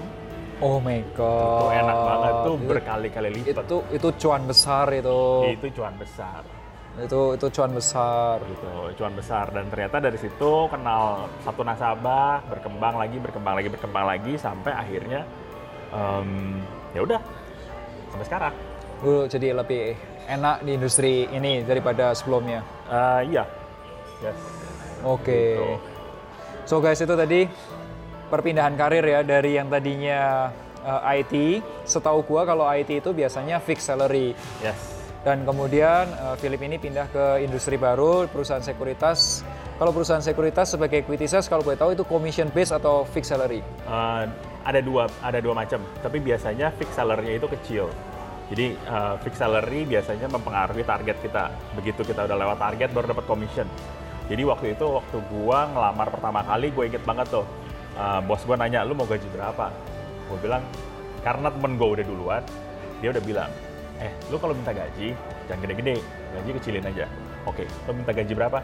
Oh 0.57 0.81
my 0.81 1.05
itu 1.05 1.21
god. 1.21 1.69
enak 1.69 1.97
banget 2.01 2.33
tuh 2.33 2.57
Itu- 2.57 2.65
berkali-kali 2.65 3.29
lipat 3.29 3.65
Itu 3.69 3.79
itu 3.93 4.09
cuan 4.25 4.49
besar 4.49 4.89
itu. 4.89 5.21
itu 5.53 5.67
cuan 5.77 5.93
besar 6.01 6.41
Itu 6.97 7.37
itu 7.37 7.47
cuan 7.53 7.77
besar. 7.77 8.41
gitu 8.41 8.73
cuan 8.97 9.13
besar 9.13 9.53
dan 9.53 9.69
ternyata 9.69 10.01
dari 10.01 10.17
situ 10.17 10.53
kenal 10.73 11.29
satu 11.45 11.61
nasabah 11.61 12.41
berkembang 12.49 12.97
lagi 12.97 13.21
berkembang 13.21 13.53
lagi 13.61 13.69
berkembang 13.69 14.07
lagi 14.09 14.33
sampai 14.41 14.73
akhirnya 14.73 15.29
em, 15.97 16.61
ya 16.93 17.01
udah 17.01 17.21
sampai 18.13 18.27
sekarang 18.29 18.55
Gue 18.97 19.29
jadi 19.29 19.53
lebih 19.53 19.93
enak 20.25 20.65
di 20.65 20.73
industri 20.73 21.29
ini 21.29 21.61
daripada 21.61 22.17
sebelumnya. 22.17 22.65
Eh, 22.89 23.37
iya 23.37 23.45
yes 24.25 24.39
Oke. 25.05 25.61
Gitu. 25.61 25.77
So 26.65 26.81
guys 26.81 26.99
itu 26.99 27.13
tadi 27.13 27.45
perpindahan 28.33 28.75
karir 28.75 29.05
ya 29.05 29.21
dari 29.21 29.61
yang 29.61 29.69
tadinya 29.69 30.51
uh, 30.83 31.05
IT. 31.13 31.63
Setahu 31.85 32.25
gua 32.27 32.49
kalau 32.49 32.67
IT 32.67 33.05
itu 33.05 33.13
biasanya 33.13 33.61
fixed 33.61 33.87
salary 33.87 34.33
yes 34.65 34.97
dan 35.27 35.43
kemudian 35.43 36.07
uh, 36.23 36.39
Philip 36.39 36.63
ini 36.71 36.79
pindah 36.79 37.11
ke 37.11 37.43
industri 37.43 37.75
baru 37.75 38.31
perusahaan 38.31 38.63
sekuritas. 38.63 39.43
Kalau 39.77 39.91
perusahaan 39.91 40.23
sekuritas 40.23 40.79
sebagai 40.79 41.03
equity 41.03 41.27
sales 41.27 41.51
kalau 41.51 41.67
boleh 41.67 41.75
tahu 41.75 41.99
itu 41.99 42.07
commission 42.07 42.47
based 42.55 42.71
atau 42.71 43.03
fixed 43.03 43.35
salary. 43.35 43.59
Eh, 43.61 44.25
ada 44.67 44.83
dua 44.83 45.07
ada 45.23 45.39
dua 45.39 45.55
macam. 45.55 45.79
Tapi 46.03 46.19
biasanya 46.19 46.75
fix 46.75 46.91
salary 46.99 47.39
itu 47.39 47.47
kecil. 47.47 47.87
Jadi 48.51 48.75
eh, 48.75 49.15
fix 49.23 49.39
salary 49.39 49.87
biasanya 49.87 50.27
mempengaruhi 50.27 50.83
target 50.83 51.17
kita. 51.23 51.55
Begitu 51.79 52.03
kita 52.03 52.27
udah 52.27 52.37
lewat 52.37 52.59
target 52.59 52.91
baru 52.91 53.15
dapat 53.15 53.25
commission. 53.31 53.67
Jadi 54.27 54.43
waktu 54.43 54.75
itu 54.75 54.83
waktu 54.91 55.23
gua 55.31 55.71
ngelamar 55.71 56.11
pertama 56.11 56.43
kali 56.43 56.75
gue 56.75 56.85
inget 56.91 57.03
banget 57.07 57.31
tuh. 57.31 57.47
Eh, 57.95 58.21
bos 58.27 58.43
gua 58.43 58.59
nanya 58.59 58.83
lu 58.83 58.99
mau 58.99 59.07
gaji 59.07 59.31
berapa? 59.31 59.71
Gue 60.27 60.39
bilang 60.43 60.63
karena 61.23 61.47
temen 61.55 61.79
gue 61.79 61.89
udah 61.95 62.05
duluan. 62.07 62.43
Dia 62.99 63.15
udah 63.15 63.23
bilang 63.23 63.51
eh 64.03 64.13
lu 64.29 64.37
kalau 64.37 64.53
minta 64.53 64.75
gaji 64.75 65.15
jangan 65.47 65.63
gede-gede. 65.63 66.03
Gaji 66.35 66.51
kecilin 66.59 66.85
aja. 66.85 67.07
Oke 67.47 67.71
lu 67.87 67.95
minta 67.95 68.11
gaji 68.11 68.35
berapa 68.35 68.59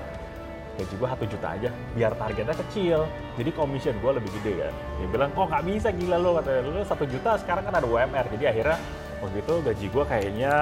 gaji 0.72 0.94
gue 0.96 1.08
satu 1.08 1.24
juta 1.28 1.46
aja 1.52 1.68
biar 1.92 2.12
targetnya 2.16 2.56
kecil. 2.66 3.00
Jadi 3.36 3.50
commission 3.52 3.94
gue 4.00 4.12
lebih 4.16 4.30
gede 4.40 4.52
kan. 4.64 4.74
Dia 4.98 5.08
bilang 5.08 5.30
kok 5.32 5.46
nggak 5.48 5.64
bisa 5.68 5.88
gila 5.92 6.16
lo 6.16 6.30
katanya. 6.40 6.60
Lu 6.64 6.80
satu 6.82 7.04
juta 7.04 7.30
sekarang 7.36 7.64
kan 7.64 7.74
ada 7.76 7.86
UMR 7.86 8.26
jadi 8.38 8.44
akhirnya 8.56 8.78
waktu 9.20 9.38
itu 9.38 9.54
gaji 9.62 9.86
gue 9.86 10.04
kayaknya 10.08 10.54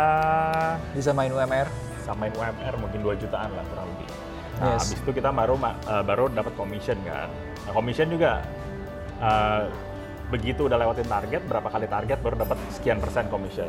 Bisa 0.92 1.10
main 1.14 1.30
UMR. 1.30 1.68
samain 2.00 2.32
UMR 2.32 2.74
mungkin 2.80 3.04
2 3.04 3.22
jutaan 3.22 3.52
lah 3.54 3.62
kurang 3.70 3.86
lebih. 3.86 4.08
Nah 4.58 4.66
Yes. 4.74 4.88
habis 4.88 4.98
itu 4.98 5.10
kita 5.14 5.30
baru 5.30 5.54
eh, 5.62 6.02
baru 6.02 6.24
dapat 6.28 6.52
commission 6.58 6.98
kan. 7.06 7.28
Nah 7.68 7.72
commission 7.72 8.08
juga 8.10 8.40
eh, 9.20 9.62
begitu 10.30 10.66
udah 10.66 10.78
lewatin 10.78 11.06
target 11.06 11.42
berapa 11.44 11.68
kali 11.68 11.86
target 11.86 12.18
baru 12.18 12.34
dapat 12.40 12.58
sekian 12.70 12.98
persen 12.98 13.26
commission 13.26 13.66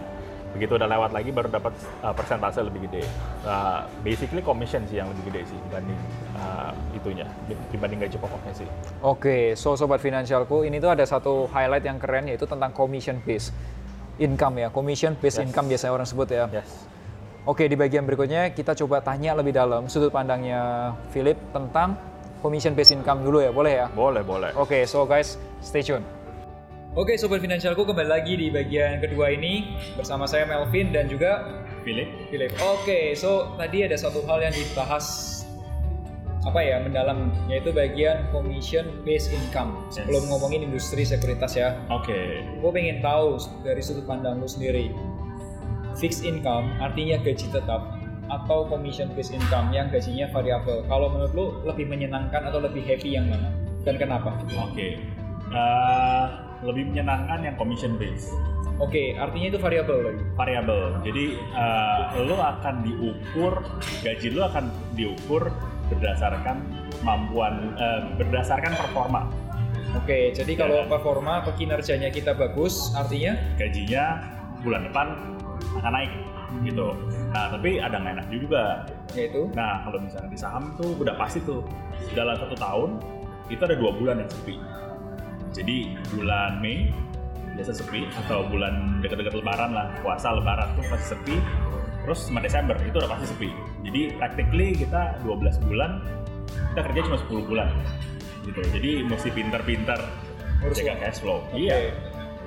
begitu 0.51 0.75
udah 0.75 0.84
lewat 0.86 1.12
lagi 1.12 1.29
baru 1.29 1.48
dapat 1.48 1.72
eh, 2.01 2.12
persentase 2.12 2.60
lebih 2.62 2.86
gede 2.86 3.03
Nah, 3.41 3.84
basically 4.00 4.39
commission 4.39 4.86
sih 4.86 5.00
yang 5.00 5.10
lebih 5.10 5.31
gede 5.31 5.41
sih 5.48 5.58
dibanding 5.65 5.98
eh, 6.34 6.72
itunya 6.93 7.27
dibanding 7.70 8.00
gaji 8.00 8.17
pokoknya 8.17 8.53
sih 8.53 8.67
Oke, 9.01 9.55
so 9.55 9.74
sobat 9.74 9.98
finansialku, 9.98 10.62
ini 10.62 10.77
tuh 10.77 10.91
ada 10.91 11.03
satu 11.03 11.48
highlight 11.48 11.84
yang 11.84 11.98
keren 11.98 12.27
yaitu 12.27 12.43
tentang 12.43 12.70
commission 12.72 13.17
based 13.22 13.55
income 14.17 14.55
ya. 14.55 14.70
Commission 14.70 15.15
based 15.15 15.39
Yes. 15.39 15.48
income 15.48 15.65
biasanya 15.65 15.91
orang 15.91 16.05
sebut 16.05 16.29
ya. 16.29 16.46
yes 16.51 16.70
Oke, 17.41 17.65
di 17.65 17.74
bagian 17.74 18.05
berikutnya 18.05 18.53
kita 18.53 18.77
coba 18.77 19.01
tanya 19.01 19.34
lebih 19.34 19.50
dalam 19.50 19.89
sudut 19.89 20.13
pandangnya 20.13 20.93
Philip 21.10 21.34
tentang 21.50 21.98
commission 22.38 22.77
based 22.77 22.93
income 22.93 23.22
dulu 23.22 23.41
ya, 23.41 23.50
boleh 23.50 23.74
ya? 23.74 23.88
boleh 23.89 24.22
boleh 24.22 24.51
Oke, 24.53 24.86
so 24.86 25.03
guys, 25.03 25.41
stay 25.58 25.81
tune. 25.81 26.05
Oke, 26.91 27.15
sobat 27.15 27.39
finansialku 27.39 27.88
kembali 27.88 28.12
lagi 28.12 28.36
di 28.36 28.51
bagian 28.51 29.00
kedua 29.00 29.31
ini 29.31 29.79
bersama 29.95 30.27
saya 30.27 30.43
Melvin 30.43 30.91
dan 30.91 31.07
juga 31.07 31.63
Philip 31.88 32.27
Philip. 32.27 32.51
Oke, 32.60 33.15
so 33.15 33.55
tadi 33.55 33.88
ada 33.88 33.95
satu 33.95 34.19
hal 34.27 34.43
yang 34.43 34.51
dibahas 34.51 35.39
apa 36.43 36.60
ya 36.60 36.83
mendalam 36.83 37.31
yaitu 37.48 37.71
bagian 37.71 38.27
commission 38.36 38.91
based 39.07 39.31
income. 39.31 39.71
Sebelum 39.88 40.27
ngomongin 40.27 40.67
industri 40.67 41.07
sekuritas 41.07 41.55
ya, 41.55 41.79
oke 41.88 42.43
gue 42.60 42.71
pengen 42.75 43.00
tahu 43.00 43.39
dari 43.63 43.79
sudut 43.79 44.03
pandang 44.03 44.43
lu 44.43 44.48
sendiri. 44.51 44.91
Fixed 45.95 46.27
income 46.27 46.75
artinya 46.83 47.24
gaji 47.24 47.55
tetap 47.55 47.88
atau 48.27 48.67
commission 48.67 49.07
based 49.15 49.31
income 49.31 49.71
yang 49.71 49.88
gajinya 49.88 50.27
variabel. 50.27 50.83
Kalau 50.91 51.07
menurut 51.07 51.31
lu 51.31 51.45
lebih 51.63 51.88
menyenangkan 51.88 52.51
atau 52.51 52.60
lebih 52.60 52.83
happy 52.83 53.15
yang 53.15 53.31
mana? 53.31 53.48
Dan 53.88 53.95
kenapa? 53.95 54.36
oke 54.60 55.21
Eh, 55.51 56.25
lebih 56.62 56.94
menyenangkan 56.94 57.41
yang 57.41 57.56
commission 57.58 57.98
based 57.98 58.34
Oke, 58.82 59.13
artinya 59.13 59.53
itu 59.53 59.60
variabel 59.62 59.98
lagi. 60.10 60.24
variabel. 60.34 60.82
Jadi 61.06 61.38
uh, 61.53 62.18
lo 62.25 62.41
akan 62.41 62.82
diukur 62.82 63.62
gaji 64.01 64.34
lo 64.34 64.50
akan 64.50 64.74
diukur 64.98 65.53
berdasarkan 65.94 66.65
kemampuan 66.98 67.77
uh, 67.77 68.10
berdasarkan 68.18 68.74
performa. 68.74 69.30
Oke, 69.94 70.34
jadi 70.34 70.58
kalau 70.58 70.82
Ya. 70.82 70.89
performa 70.89 71.46
atau 71.46 71.53
kinerjanya 71.53 72.10
kita 72.10 72.34
bagus, 72.34 72.89
artinya 72.98 73.38
Gajinya 73.62 74.03
bulan 74.65 74.89
depan 74.89 75.08
akan 75.77 75.91
naik 75.94 76.12
gitu. 76.65 76.98
Nah, 77.38 77.53
tapi 77.53 77.77
ada 77.77 78.01
nggak 78.01 78.13
enak 78.18 78.27
juga. 78.34 78.89
yaitu 79.13 79.46
Nah, 79.53 79.86
kalau 79.86 80.01
misalnya 80.01 80.32
di 80.32 80.39
saham 80.41 80.74
tuh 80.80 80.96
udah 80.98 81.20
pasti 81.22 81.38
tuh 81.46 81.62
dalam 82.18 82.34
satu 82.34 82.56
tahun 82.58 82.98
itu 83.51 83.62
ada 83.62 83.75
dua 83.77 83.91
bulan 83.94 84.24
yang 84.24 84.32
sepi. 84.32 84.56
Jadi 85.51 86.00
bulan 86.15 86.63
Mei 86.63 86.91
biasa 87.51 87.75
sepi 87.75 88.08
atau 88.25 88.48
bulan 88.48 89.03
dekat-dekat 89.03 89.36
Lebaran 89.36 89.75
lah, 89.75 89.91
puasa 90.00 90.31
Lebaran 90.31 90.72
tuh 90.79 90.86
pasti 90.88 91.05
sepi. 91.15 91.36
Terus 92.01 92.20
sama 92.25 92.39
Desember 92.41 92.74
itu 92.81 92.98
udah 92.98 93.12
pasti 93.12 93.25
sepi. 93.36 93.50
Jadi 93.86 94.01
practically 94.17 94.67
kita 94.74 95.22
12 95.22 95.67
bulan 95.67 96.01
kita 96.72 96.81
kerja 96.88 97.00
cuma 97.05 97.17
10 97.20 97.50
bulan 97.51 97.70
gitu. 98.48 98.62
Jadi 98.74 98.91
mesti 99.05 99.29
pintar-pintar 99.29 100.00
jaga 100.72 100.93
uang. 100.96 101.00
cash 101.03 101.20
flow. 101.22 101.39
Oke. 101.51 101.60
Iya. 101.60 101.93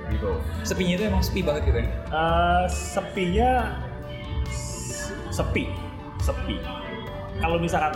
Gitu. 0.05 0.37
sepinya 0.61 1.01
itu 1.01 1.03
emang 1.09 1.23
sepi 1.25 1.41
banget 1.41 1.61
gitu 1.65 1.79
ya. 1.81 1.89
Eh, 2.13 2.65
sepinya 2.69 3.49
sepi 5.33 5.67
sepi 6.23 6.57
kalau 7.43 7.59
misalkan 7.59 7.91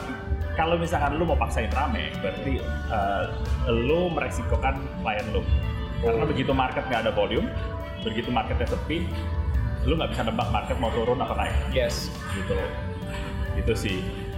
kalau 0.60 0.76
misalkan 0.76 1.16
lu 1.16 1.24
mau 1.24 1.40
paksain 1.40 1.72
rame 1.72 2.12
berarti 2.20 2.60
eh, 2.92 3.26
lu 3.72 4.12
meresikokan 4.12 4.76
klien 5.00 5.24
lu. 5.32 5.40
Karena 6.04 6.28
begitu 6.28 6.52
market 6.52 6.84
nggak 6.92 7.08
ada 7.08 7.14
volume 7.16 7.48
begitu 8.04 8.32
marketnya 8.32 8.68
sepi 8.68 9.08
lu 9.88 9.96
nggak 9.96 10.12
bisa 10.16 10.28
nebak 10.28 10.52
market 10.52 10.76
mau 10.84 10.92
turun 10.92 11.24
atau 11.24 11.40
naik. 11.40 11.56
Yes. 11.72 12.12
gitu 12.36 12.60
itu 13.56 13.74
sih. 13.76 13.98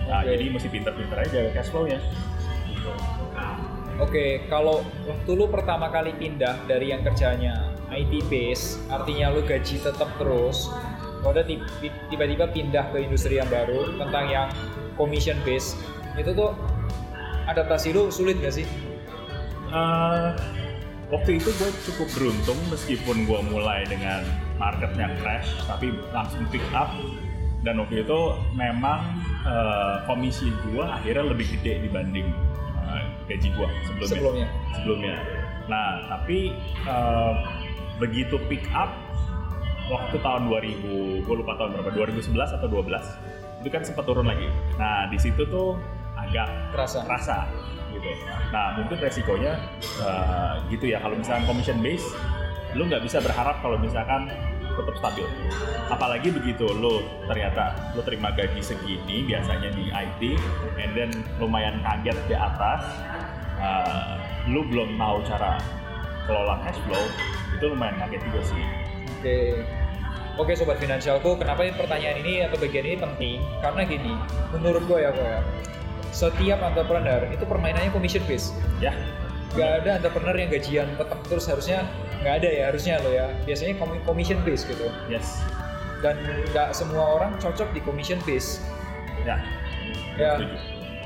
Nah, 0.10 0.26
jadi 0.26 0.50
mesti 0.50 0.70
pinter-pinter 0.70 1.18
aja 1.18 1.30
jaga 1.30 1.52
cash 1.58 1.70
flow 1.70 1.86
ya 1.90 1.98
gitu. 2.70 2.92
Oke, 4.02 4.50
kalau 4.50 4.82
waktu 5.06 5.32
lu 5.38 5.46
pertama 5.46 5.94
kali 5.94 6.18
pindah 6.18 6.58
dari 6.66 6.90
yang 6.90 7.06
kerjanya 7.06 7.70
IT 7.94 8.26
base, 8.34 8.82
artinya 8.90 9.30
lu 9.30 9.46
gaji 9.46 9.78
tetap 9.78 10.10
terus, 10.18 10.74
udah 11.22 11.46
ti- 11.46 11.62
ti- 11.84 11.94
tiba-tiba 12.10 12.50
pindah 12.50 12.90
ke 12.90 13.06
industri 13.06 13.38
yang 13.38 13.46
baru 13.52 13.94
tentang 14.02 14.26
yang 14.26 14.48
commission 14.98 15.38
base, 15.46 15.78
itu 16.20 16.32
tuh 16.36 16.52
adaptasi 17.48 17.96
lu 17.96 18.12
sulit 18.12 18.40
gak 18.40 18.56
sih? 18.56 18.66
Eh, 19.72 20.30
waktu 21.12 21.40
itu 21.40 21.50
gue 21.56 21.70
cukup 21.92 22.08
beruntung 22.16 22.60
meskipun 22.72 23.28
gue 23.28 23.40
mulai 23.52 23.84
dengan 23.88 24.24
marketnya 24.56 25.12
crash 25.20 25.52
tapi 25.68 25.92
langsung 26.16 26.48
pick 26.52 26.64
up 26.72 26.92
dan 27.62 27.78
waktu 27.78 28.08
itu 28.08 28.20
memang 28.56 29.20
eh, 29.44 29.96
komisi 30.08 30.50
gue 30.72 30.84
akhirnya 30.84 31.36
lebih 31.36 31.48
gede 31.60 31.88
dibanding 31.88 32.28
eh, 32.88 33.04
gaji 33.28 33.50
gue 33.52 33.68
sebelumnya. 33.88 34.08
Sebelumnya. 34.08 34.48
sebelumnya. 34.80 35.16
Nah 35.68 35.88
tapi 36.08 36.56
eh, 36.88 37.34
begitu 38.00 38.40
pick 38.50 38.66
up 38.74 38.92
waktu 39.92 40.16
tahun 40.24 40.48
2000, 40.48 41.28
gue 41.28 41.36
lupa 41.36 41.60
tahun 41.60 41.76
berapa, 41.76 41.92
2011 42.08 42.56
atau 42.56 42.68
12 42.72 43.62
itu 43.62 43.70
kan 43.70 43.84
sempat 43.84 44.08
turun 44.08 44.26
lagi. 44.26 44.48
Nah 44.80 45.12
di 45.12 45.20
situ 45.20 45.44
tuh 45.52 45.76
agak 46.32 46.48
Kerasa. 46.72 47.00
kerasa 47.04 47.38
gitu. 47.92 48.08
Nah 48.56 48.80
mungkin 48.80 48.98
resikonya 49.04 49.60
eh, 50.00 50.54
gitu 50.72 50.88
ya 50.88 51.04
kalau 51.04 51.20
misalkan 51.20 51.44
commission 51.44 51.78
base, 51.84 52.08
lu 52.74 52.88
nggak 52.88 53.04
bisa 53.04 53.20
berharap 53.20 53.60
kalau 53.60 53.76
misalkan 53.76 54.32
tetap 54.72 54.96
stabil. 54.96 55.28
Apalagi 55.92 56.32
begitu 56.32 56.64
lu 56.72 57.04
ternyata 57.28 57.76
lu 57.92 58.02
terima 58.08 58.32
gaji 58.32 58.64
segini 58.64 59.28
biasanya 59.28 59.70
di 59.76 59.92
IT, 59.92 60.22
and 60.80 60.92
then 60.96 61.12
lumayan 61.38 61.84
kaget 61.84 62.16
di 62.32 62.36
atas, 62.40 62.82
eh, 63.60 64.16
lu 64.48 64.64
belum 64.72 64.96
tahu 64.96 65.18
cara 65.28 65.60
kelola 66.24 66.64
cash 66.64 66.80
flow, 66.88 67.06
itu 67.60 67.66
lumayan 67.68 68.00
kaget 68.08 68.22
juga 68.32 68.42
sih. 68.48 68.64
Oke. 69.20 69.40
Oke 70.40 70.56
sobat 70.56 70.80
finansialku, 70.80 71.36
kenapa 71.36 71.68
ini 71.68 71.76
pertanyaan 71.76 72.18
ini 72.24 72.34
atau 72.48 72.56
bagian 72.56 72.88
ini 72.88 72.96
penting? 72.96 73.38
Karena 73.60 73.84
gini, 73.84 74.16
menurut 74.56 74.80
gue 74.88 75.04
ya 75.04 75.12
gue 75.12 75.28
ya, 75.28 75.44
setiap 76.12 76.60
entrepreneur 76.60 77.24
itu 77.32 77.44
permainannya 77.48 77.92
commission 77.92 78.24
based. 78.28 78.52
Ya, 78.84 78.92
Gak 79.52 79.84
ada 79.84 80.00
entrepreneur 80.00 80.36
yang 80.36 80.48
gajian 80.48 80.88
tetap 80.96 81.20
terus 81.28 81.44
harusnya 81.44 81.84
nggak 82.24 82.40
ada 82.40 82.50
ya 82.52 82.64
harusnya 82.72 82.94
lo 83.04 83.12
ya. 83.12 83.28
Biasanya 83.44 83.76
commission 84.08 84.40
based 84.48 84.68
gitu. 84.68 84.88
yes, 85.12 85.44
Dan 86.00 86.16
nggak 86.52 86.72
semua 86.72 87.20
orang 87.20 87.36
cocok 87.40 87.68
di 87.76 87.84
commission 87.84 88.20
based. 88.24 88.64
ya, 89.28 89.38
Ya. 90.16 90.40
setuju. 90.40 90.56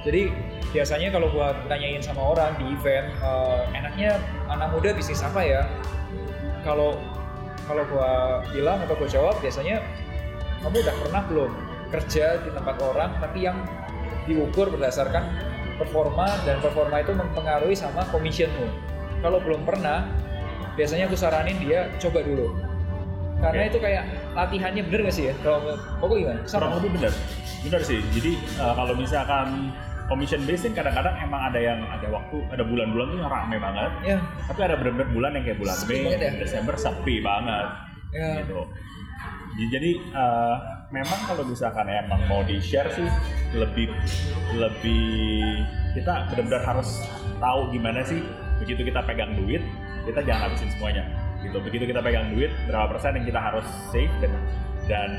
Jadi 0.06 0.22
biasanya 0.70 1.10
kalau 1.10 1.28
gua 1.34 1.58
tanyain 1.66 1.98
sama 2.00 2.38
orang 2.38 2.54
di 2.62 2.70
event, 2.70 3.10
eh, 3.18 3.62
enaknya 3.74 4.22
anak 4.46 4.70
muda 4.78 4.94
bisnis 4.94 5.26
apa 5.26 5.42
ya? 5.42 5.62
Kalau 6.62 7.02
kalau 7.66 7.82
gua 7.90 8.42
bilang 8.54 8.78
atau 8.86 8.94
gua 8.94 9.10
jawab 9.10 9.36
biasanya 9.42 9.82
kamu 10.62 10.86
udah 10.86 10.96
pernah 11.02 11.22
belum 11.26 11.52
kerja 11.90 12.26
di 12.46 12.50
tempat 12.54 12.78
orang 12.82 13.10
tapi 13.18 13.46
yang 13.46 13.58
diukur 14.26 14.70
berdasarkan 14.74 15.24
performa 15.76 16.26
dan 16.48 16.58
performa 16.64 17.04
itu 17.04 17.12
mempengaruhi 17.12 17.76
sama 17.76 18.08
commissionmu. 18.10 18.68
Kalau 19.20 19.42
belum 19.44 19.66
pernah, 19.68 20.08
biasanya 20.74 21.10
aku 21.10 21.18
saranin 21.18 21.58
dia 21.60 21.92
coba 22.00 22.24
dulu. 22.24 22.56
Karena 23.44 23.68
Oke. 23.68 23.72
itu 23.76 23.80
kayak 23.84 24.04
latihannya 24.32 24.84
bener 24.88 25.00
gak 25.12 25.16
sih 25.16 25.26
ya? 25.30 25.34
Kalau 25.44 25.60
kok 25.76 26.16
gimana? 26.16 26.40
kurang 26.48 26.72
lebih 26.80 26.92
benar 26.96 27.14
benar 27.66 27.82
sih 27.82 27.98
jadi 28.14 28.38
uh, 28.62 28.78
kalau 28.78 28.94
misalkan 28.94 29.74
commission 30.06 30.38
based 30.46 30.70
kadang-kadang 30.70 31.18
emang 31.18 31.50
ada 31.50 31.58
yang 31.58 31.82
ada 31.90 32.06
waktu 32.14 32.38
ada 32.54 32.62
bulan-bulan 32.62 33.10
tuh 33.10 33.18
yang 33.26 33.32
rame 33.34 33.58
banget 33.58 33.92
Ya, 34.06 34.18
tapi 34.46 34.60
ada 34.70 34.78
benar-benar 34.78 35.10
bulan 35.10 35.30
yang 35.34 35.44
kayak 35.50 35.58
bulan 35.58 35.74
Sepi 35.74 35.98
Mei 36.06 36.14
ya? 36.14 36.30
Desember 36.38 36.78
sepi 36.78 37.16
banget 37.26 37.68
ya. 38.14 38.46
gitu 38.46 38.70
Jadi- 39.58 39.70
jadi 39.74 39.92
uh, 40.14 40.56
memang 40.94 41.20
kalau 41.26 41.44
misalkan 41.46 41.90
emang 41.90 42.22
mau 42.30 42.42
di 42.46 42.62
share 42.62 42.90
sih 42.94 43.08
lebih 43.58 43.90
lebih 44.54 45.66
kita 45.98 46.30
benar-benar 46.30 46.62
harus 46.62 47.02
tahu 47.42 47.72
gimana 47.74 48.06
sih 48.06 48.22
begitu 48.62 48.88
kita 48.88 49.02
pegang 49.04 49.34
duit 49.36 49.64
kita 50.06 50.22
jangan 50.22 50.42
habisin 50.50 50.70
semuanya. 50.78 51.04
Gitu. 51.42 51.58
Begitu 51.60 51.84
kita 51.90 52.02
pegang 52.06 52.32
duit 52.32 52.54
berapa 52.70 52.86
persen 52.94 53.18
yang 53.18 53.26
kita 53.26 53.42
harus 53.42 53.66
save 53.90 54.14
dan 54.22 54.32
dan 54.86 55.10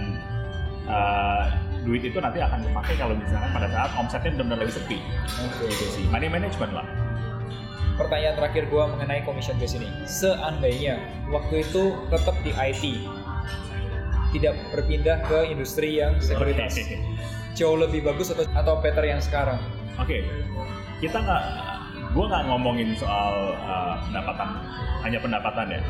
uh, 0.87 1.44
duit 1.82 2.02
itu 2.06 2.18
nanti 2.23 2.38
akan 2.38 2.62
dipakai 2.62 2.94
kalau 2.99 3.14
misalkan 3.18 3.50
pada 3.50 3.68
saat 3.70 3.90
omsetnya 3.99 4.30
benar-benar 4.38 4.58
lagi 4.66 4.75
sepi. 4.78 4.99
Oke. 5.42 5.66
gitu 5.70 5.87
sih. 5.90 6.04
Money 6.08 6.30
management 6.30 6.73
lah. 6.73 6.87
Pertanyaan 7.96 8.37
terakhir 8.37 8.68
gua 8.70 8.92
mengenai 8.94 9.25
commission 9.26 9.56
base 9.58 9.80
ini. 9.80 9.88
Seandainya 10.06 11.00
waktu 11.32 11.64
itu 11.66 11.96
tetap 12.12 12.37
di 12.44 12.52
IT, 12.52 13.08
tidak 14.36 14.54
berpindah 14.70 15.25
ke 15.25 15.49
industri 15.49 15.99
yang 15.99 16.20
sekuritas, 16.20 16.76
jauh 17.56 17.76
lebih 17.80 18.04
bagus 18.04 18.30
atau 18.32 18.44
atau 18.52 18.75
better 18.84 19.04
yang 19.04 19.20
sekarang? 19.20 19.56
Oke, 19.96 20.28
kita 21.00 21.16
nggak, 21.25 21.42
gue 22.12 22.25
nggak 22.28 22.44
ngomongin 22.52 22.92
soal 23.00 23.56
uh, 23.64 23.96
pendapatan, 24.04 24.49
hanya 25.08 25.18
pendapatan 25.25 25.66
ya. 25.72 25.82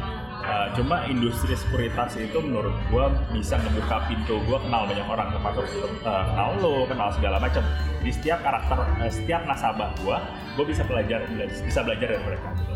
Uh, 0.47 0.71
cuma 0.79 1.03
industri 1.11 1.59
sekuritas 1.59 2.15
itu 2.15 2.39
menurut 2.39 2.71
gue 2.87 3.05
bisa 3.35 3.59
ngebuka 3.59 4.07
pintu 4.07 4.39
gue 4.47 4.59
kenal 4.63 4.87
banyak 4.87 5.03
orang 5.11 5.35
termasuk 5.35 5.67
uh, 6.07 6.23
kenal 6.31 6.55
lo, 6.63 6.87
kenal 6.87 7.11
segala 7.11 7.43
macam. 7.43 7.67
Di 8.07 8.15
setiap 8.15 8.47
karakter, 8.47 8.79
uh, 8.79 9.11
setiap 9.11 9.43
nasabah 9.43 9.91
gue, 9.99 10.17
gue 10.55 10.65
bisa 10.71 10.87
belajar 10.87 11.27
bisa 11.51 11.83
belajar 11.83 12.15
dari 12.15 12.23
mereka. 12.23 12.49
Gitu. 12.55 12.76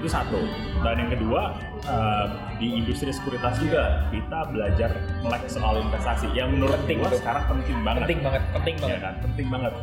Itu 0.00 0.08
satu. 0.08 0.40
Dan 0.80 0.96
yang 0.96 1.10
kedua 1.12 1.42
uh, 1.84 2.26
di 2.56 2.72
industri 2.74 3.12
sekuritas 3.12 3.60
juga 3.60 4.08
kita 4.08 4.48
belajar 4.48 4.90
melek 5.20 5.44
soal 5.46 5.76
investasi 5.78 6.32
yang 6.32 6.50
menurut 6.50 6.80
Penting 6.82 7.04
gue 7.04 7.20
sekarang 7.20 7.44
penting 7.46 7.78
banget 7.84 8.00
Penting 8.02 8.20
banget, 8.20 8.42
penting 8.50 8.74
ya 8.74 8.82
banget. 8.82 9.00
kan 9.00 9.14
penting 9.22 9.46
banget 9.48 9.74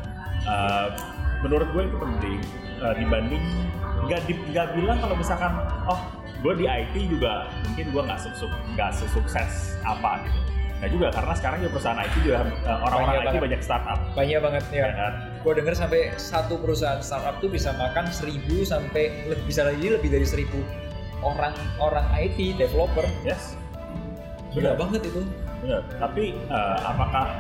Uh, 0.48 0.94
menurut 1.42 1.68
gue 1.70 1.84
itu 1.84 1.98
penting 1.98 2.40
uh, 2.80 2.94
dibanding 2.94 3.42
nggak 4.06 4.22
di, 4.24 4.38
nggak 4.48 4.70
bilang 4.74 4.96
kalau 5.02 5.18
misalkan 5.18 5.50
oh 5.84 6.00
gue 6.40 6.54
di 6.56 6.66
IT 6.66 6.94
juga 7.10 7.52
mungkin 7.66 7.86
gue 7.90 8.02
nggak 8.06 8.22
sesuk 8.22 8.48
nggak 8.74 8.94
sesukses 8.94 9.76
apa 9.82 10.24
gitu 10.24 10.40
Nah 10.78 10.88
juga 10.88 11.10
karena 11.10 11.34
sekarang 11.34 11.58
juga 11.60 11.72
perusahaan 11.74 12.00
IT 12.00 12.16
juga 12.22 12.38
orang-orang 12.70 12.94
Banyak 13.02 13.18
IT 13.18 13.26
banget. 13.28 13.44
banyak 13.44 13.62
startup 13.66 14.00
Banyak 14.14 14.40
banget 14.40 14.64
ya. 14.70 14.78
ya 14.78 14.90
kan 14.94 15.14
Gue 15.48 15.56
denger 15.56 15.80
sampai 15.80 16.12
satu 16.20 16.60
perusahaan 16.60 17.00
startup 17.00 17.40
tuh 17.40 17.48
bisa 17.48 17.72
makan 17.80 18.12
1000 18.12 18.68
sampai 18.68 19.32
bisa 19.48 19.64
lagi 19.64 19.96
lebih 19.96 20.12
dari 20.12 20.28
1000 20.28 20.44
orang 21.24 21.56
orang 21.80 22.04
IT 22.20 22.60
developer. 22.60 23.08
yes 23.24 23.56
Gila 24.52 24.76
banget 24.76 25.08
itu. 25.08 25.24
benar 25.64 25.88
tapi 26.04 26.36
uh, 26.52 26.76
apakah 26.84 27.40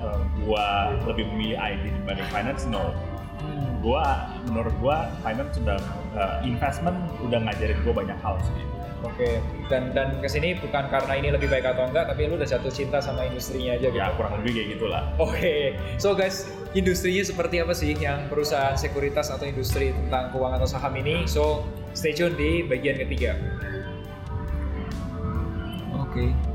uh, 0.00 0.24
gua 0.48 0.96
lebih 1.04 1.28
memilih 1.28 1.60
IT 1.60 1.92
dibanding 1.92 2.24
finance 2.32 2.64
no 2.64 2.96
Hmm. 3.42 3.82
gua 3.82 4.32
menurut 4.46 4.70
gua 4.78 5.10
finance 5.20 5.58
sudah 5.58 5.76
uh, 6.14 6.38
investment 6.46 6.94
udah 7.20 7.42
ngajarin 7.42 7.74
gua 7.82 7.94
banyak 8.00 8.18
hal 8.22 8.38
sih 8.40 8.64
Oke, 9.02 9.42
dan 9.66 9.90
dan 9.90 10.22
ke 10.22 10.30
sini 10.30 10.54
bukan 10.62 10.86
karena 10.86 11.12
ini 11.18 11.28
lebih 11.34 11.50
baik 11.50 11.66
atau 11.66 11.90
enggak, 11.90 12.06
tapi 12.06 12.30
lu 12.30 12.38
udah 12.38 12.46
jatuh 12.46 12.70
cinta 12.70 13.02
sama 13.02 13.26
industrinya 13.26 13.74
aja 13.74 13.90
gitu. 13.90 13.98
ya 13.98 14.14
kurang 14.14 14.38
lebih 14.38 14.62
kayak 14.62 14.68
gitulah 14.78 15.02
Oke, 15.18 15.74
so 15.98 16.14
guys, 16.14 16.46
industrinya 16.72 17.26
seperti 17.26 17.58
apa 17.58 17.74
sih 17.74 17.98
yang 17.98 18.30
perusahaan 18.30 18.78
sekuritas 18.78 19.34
atau 19.34 19.42
industri 19.42 19.90
tentang 19.90 20.30
keuangan 20.30 20.62
atau 20.62 20.70
saham 20.70 20.94
ini? 20.94 21.26
So, 21.26 21.66
stay 21.98 22.14
tune 22.14 22.38
di 22.38 22.62
bagian 22.62 23.02
ketiga. 23.02 23.34
Oke. 25.98 26.51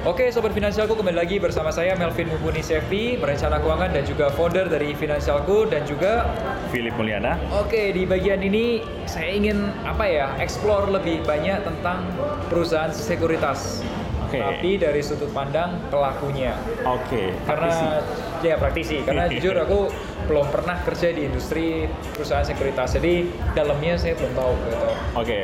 Oke, 0.00 0.32
sobat 0.32 0.56
finansialku 0.56 0.96
kembali 0.96 1.12
lagi 1.12 1.36
bersama 1.36 1.68
saya 1.68 1.92
Melvin 1.92 2.32
Mumpuni 2.32 2.64
Sevi, 2.64 3.20
perencana 3.20 3.60
keuangan 3.60 3.92
dan 3.92 4.00
juga 4.08 4.32
founder 4.32 4.64
dari 4.72 4.96
Finansialku 4.96 5.68
dan 5.68 5.84
juga 5.84 6.24
Philip 6.72 6.96
Mulyana 6.96 7.36
Oke, 7.52 7.92
di 7.92 8.08
bagian 8.08 8.40
ini 8.40 8.80
saya 9.04 9.28
ingin 9.28 9.68
apa 9.84 10.08
ya, 10.08 10.32
explore 10.40 10.88
lebih 10.88 11.20
banyak 11.28 11.60
tentang 11.68 12.08
perusahaan 12.48 12.88
sekuritas. 12.88 13.84
Oke. 14.24 14.40
Tapi 14.40 14.80
dari 14.80 15.04
sudut 15.04 15.28
pandang 15.36 15.76
pelakunya. 15.92 16.56
Oke, 16.88 17.36
Karena 17.44 18.00
ya 18.40 18.56
praktisi, 18.56 19.04
karena 19.04 19.28
jujur 19.36 19.52
aku 19.52 19.92
belum 20.32 20.48
pernah 20.48 20.80
kerja 20.80 21.12
di 21.12 21.28
industri 21.28 21.84
perusahaan 22.16 22.48
sekuritas. 22.48 22.96
Jadi 22.96 23.28
dalamnya 23.52 24.00
saya 24.00 24.16
belum 24.16 24.32
tahu 24.32 24.52
gitu. 24.64 24.88
Oke, 25.12 25.38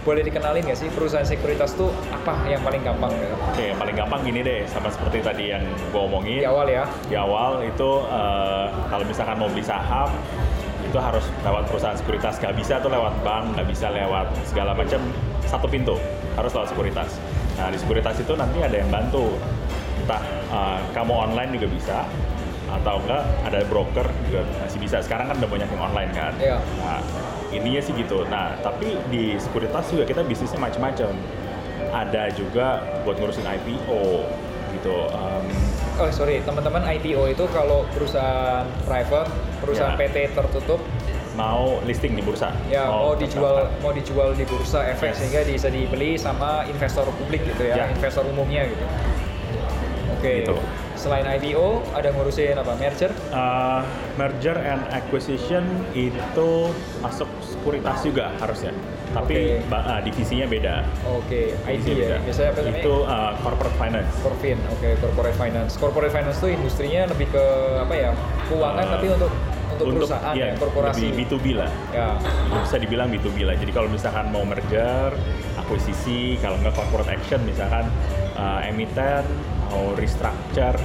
Boleh 0.00 0.24
dikenalin 0.24 0.64
nggak 0.64 0.78
sih 0.80 0.88
perusahaan 0.88 1.26
sekuritas 1.28 1.76
tuh 1.76 1.92
apa 2.08 2.48
yang 2.48 2.64
paling 2.64 2.80
gampang 2.80 3.12
gitu? 3.12 3.36
oke 3.36 3.62
yang 3.62 3.78
paling 3.78 3.96
gampang 3.96 4.20
gini 4.24 4.40
deh, 4.40 4.60
sama 4.64 4.88
seperti 4.88 5.20
tadi 5.20 5.52
yang 5.52 5.60
gue 5.92 6.00
omongin 6.00 6.40
Di 6.40 6.48
awal 6.48 6.66
ya. 6.72 6.84
Di 7.04 7.16
awal 7.20 7.60
itu 7.68 7.90
eh, 8.08 8.66
kalau 8.88 9.04
misalkan 9.04 9.36
mau 9.36 9.48
beli 9.52 9.60
saham 9.60 10.08
itu 10.80 10.96
harus 10.96 11.22
lewat 11.44 11.68
perusahaan 11.68 11.94
sekuritas, 11.94 12.40
nggak 12.40 12.54
bisa 12.56 12.80
tuh 12.80 12.90
lewat 12.90 13.14
bank, 13.20 13.54
nggak 13.54 13.68
bisa 13.68 13.92
lewat 13.92 14.26
segala 14.48 14.72
macam 14.72 14.98
satu 15.44 15.68
pintu, 15.68 15.94
harus 16.34 16.50
lewat 16.56 16.68
sekuritas. 16.72 17.20
Nah 17.60 17.68
di 17.68 17.76
sekuritas 17.76 18.16
itu 18.18 18.32
nanti 18.34 18.58
ada 18.64 18.76
yang 18.80 18.88
bantu, 18.88 19.36
entah 20.00 20.22
eh, 20.48 20.78
kamu 20.96 21.12
online 21.12 21.60
juga 21.60 21.68
bisa, 21.68 21.98
atau 22.70 22.96
enggak 23.02 23.22
ada 23.44 23.60
broker 23.68 24.06
juga 24.30 24.46
masih 24.64 24.80
bisa. 24.80 24.96
Sekarang 25.04 25.28
kan 25.28 25.36
udah 25.42 25.50
banyak 25.50 25.68
yang 25.68 25.82
online 25.82 26.10
kan. 26.16 26.32
Iya. 26.38 26.58
Nah, 26.80 27.00
ininya 27.50 27.80
sih 27.80 27.92
gitu. 27.92 28.22
Nah, 28.26 28.54
tapi 28.60 28.96
di 29.08 29.34
sekuritas 29.36 29.88
juga 29.88 30.04
kita 30.04 30.22
bisnisnya 30.22 30.58
macam-macam. 30.58 31.10
Ada 31.90 32.30
juga 32.32 32.66
buat 33.02 33.18
ngurusin 33.18 33.42
IPO 33.42 34.02
gitu. 34.72 34.94
Em, 35.10 35.44
Oh 35.98 36.08
sorry, 36.08 36.40
teman-teman 36.40 36.80
IPO 36.88 37.28
itu 37.28 37.44
kalau 37.50 37.84
perusahaan 37.90 38.64
private, 38.82 39.28
perusahaan 39.60 39.92
Ya. 39.92 40.00
PT 40.00 40.32
tertutup, 40.32 40.80
mau 41.32 41.76
listing 41.82 42.14
di 42.14 42.22
bursa. 42.22 42.56
ya 42.66 42.86
mau 42.86 43.12
dijual 43.12 43.68
terdaftar. 43.68 43.82
mau 43.82 43.92
dijual 43.92 44.28
di 44.32 44.44
bursa 44.44 44.80
efek 44.86 45.12
Yes. 45.12 45.16
sehingga 45.18 45.40
bisa 45.44 45.68
dibeli 45.68 46.16
sama 46.16 46.64
investor 46.64 47.04
publik 47.10 47.44
gitu 47.44 47.68
ya, 47.68 47.76
Ya. 47.76 47.84
investor 47.90 48.24
umumnya 48.24 48.64
gitu. 48.64 48.84
Oke. 50.20 50.44
Gitu. 50.44 50.56
Selain 51.00 51.24
IPO, 51.24 51.80
ada 51.96 52.12
ngurusin 52.12 52.60
apa? 52.60 52.76
Merger? 52.76 53.08
Uh, 53.32 53.80
merger 54.20 54.52
and 54.60 54.84
acquisition 54.92 55.64
itu 55.96 56.68
masuk 57.00 57.24
sekuritas 57.40 58.04
juga 58.04 58.28
harusnya. 58.36 58.76
Tapi 59.16 59.64
Oke. 59.64 59.72
ba- 59.72 59.96
ah, 59.96 60.00
divisinya 60.04 60.44
beda. 60.44 60.84
Oke, 61.08 61.56
IT 61.64 61.80
Divisinya 61.80 61.96
ya. 61.96 62.04
beda. 62.04 62.16
Biasanya 62.28 62.48
apa 62.52 62.60
namanya? 62.60 62.82
Itu 62.84 62.94
uh, 63.08 63.32
corporate 63.40 63.76
finance. 63.80 64.12
Corfin, 64.20 64.58
oke, 64.68 64.88
corporate 65.00 65.38
finance. 65.40 65.72
Corporate 65.80 66.12
finance 66.12 66.36
tuh 66.36 66.50
industrinya 66.52 67.02
lebih 67.08 67.26
ke 67.32 67.44
apa 67.80 67.94
ya? 67.96 68.10
Keuangan 68.52 68.84
Uh, 68.84 68.92
tapi 68.92 69.06
untuk 69.08 69.32
untuk, 69.80 70.04
perusahaan 70.04 70.34
iya, 70.36 70.52
ya, 70.52 70.60
korporasi. 70.60 71.08
Lebih 71.08 71.12
B2B 71.32 71.46
lah. 71.56 71.70
Ya. 71.96 72.08
Bisa 72.60 72.76
dibilang 72.76 73.08
B2B 73.08 73.48
lah. 73.48 73.56
Jadi 73.56 73.72
kalau 73.72 73.88
misalkan 73.88 74.28
mau 74.28 74.44
merger, 74.44 75.16
akuisisi, 75.56 76.36
kalau 76.44 76.60
nggak 76.60 76.76
corporate 76.76 77.08
action 77.08 77.40
misalkan 77.48 77.88
uh, 78.36 78.60
emiten 78.68 79.24
mau 79.70 79.94
restructure, 79.94 80.76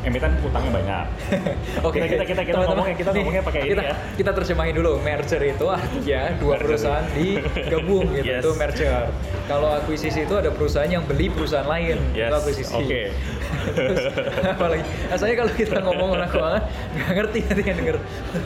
emiten 0.00 0.30
utangnya 0.40 0.70
banyak. 0.72 1.06
Oke, 1.86 1.98
Kita- 2.00 2.08
kita- 2.08 2.24
kita- 2.24 2.44
kita 2.46 2.58
ngomongnya- 2.64 2.96
kita 2.96 3.10
ngomongnya 3.12 3.42
pakai 3.42 3.60
ini 3.66 3.82
ya. 3.82 3.94
Kita 4.14 4.30
terjemahin 4.32 4.74
dulu, 4.74 4.92
merger 4.98 5.42
itu 5.42 5.66
artinya 5.66 6.20
dua 6.40 6.54
Merger. 6.54 6.62
perusahaan 6.64 7.04
digabung 7.12 8.06
gitu, 8.14 8.24
Yes. 8.24 8.40
itu 8.40 8.50
merger. 8.54 9.04
Kalau 9.44 9.68
akuisisi 9.74 10.20
itu 10.22 10.34
ada 10.34 10.48
perusahaan 10.48 10.88
yang 10.88 11.02
beli 11.02 11.26
perusahaan 11.28 11.66
lain, 11.66 11.98
Yes, 12.14 12.30
itu 12.30 12.36
akuisisi. 12.38 12.74
oke. 12.78 13.02
Terus, 13.76 14.00
apalagi, 14.46 14.82
asalnya 15.08 15.36
kalau 15.36 15.52
kita 15.52 15.76
ngomong 15.82 16.08
orang 16.14 16.30
keuangan, 16.30 16.62
nggak 16.94 17.10
ngerti 17.12 17.38
nanti 17.42 17.62
yang 17.64 17.76
denger. 17.76 17.96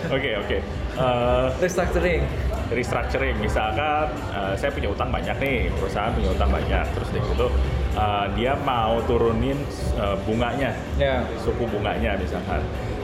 Oke 0.09 0.31
oke. 0.37 0.57
Uh, 0.93 1.47
Restructuring, 1.59 2.23
restructuring 2.71 3.37
misalkan 3.39 4.09
uh, 4.31 4.57
saya 4.57 4.71
punya 4.71 4.89
utang 4.89 5.09
banyak 5.09 5.37
nih 5.39 5.57
perusahaan 5.73 6.11
punya 6.11 6.31
utang 6.31 6.49
banyak 6.49 6.85
terus 6.91 7.09
deh 7.11 7.21
gitu 7.23 7.47
uh, 7.97 8.27
dia 8.37 8.57
mau 8.63 9.01
turunin 9.05 9.59
uh, 9.99 10.17
bunganya. 10.25 10.73
Ya. 11.01 11.25
suku 11.41 11.65
bunganya 11.69 12.17
misalkan. 12.17 12.61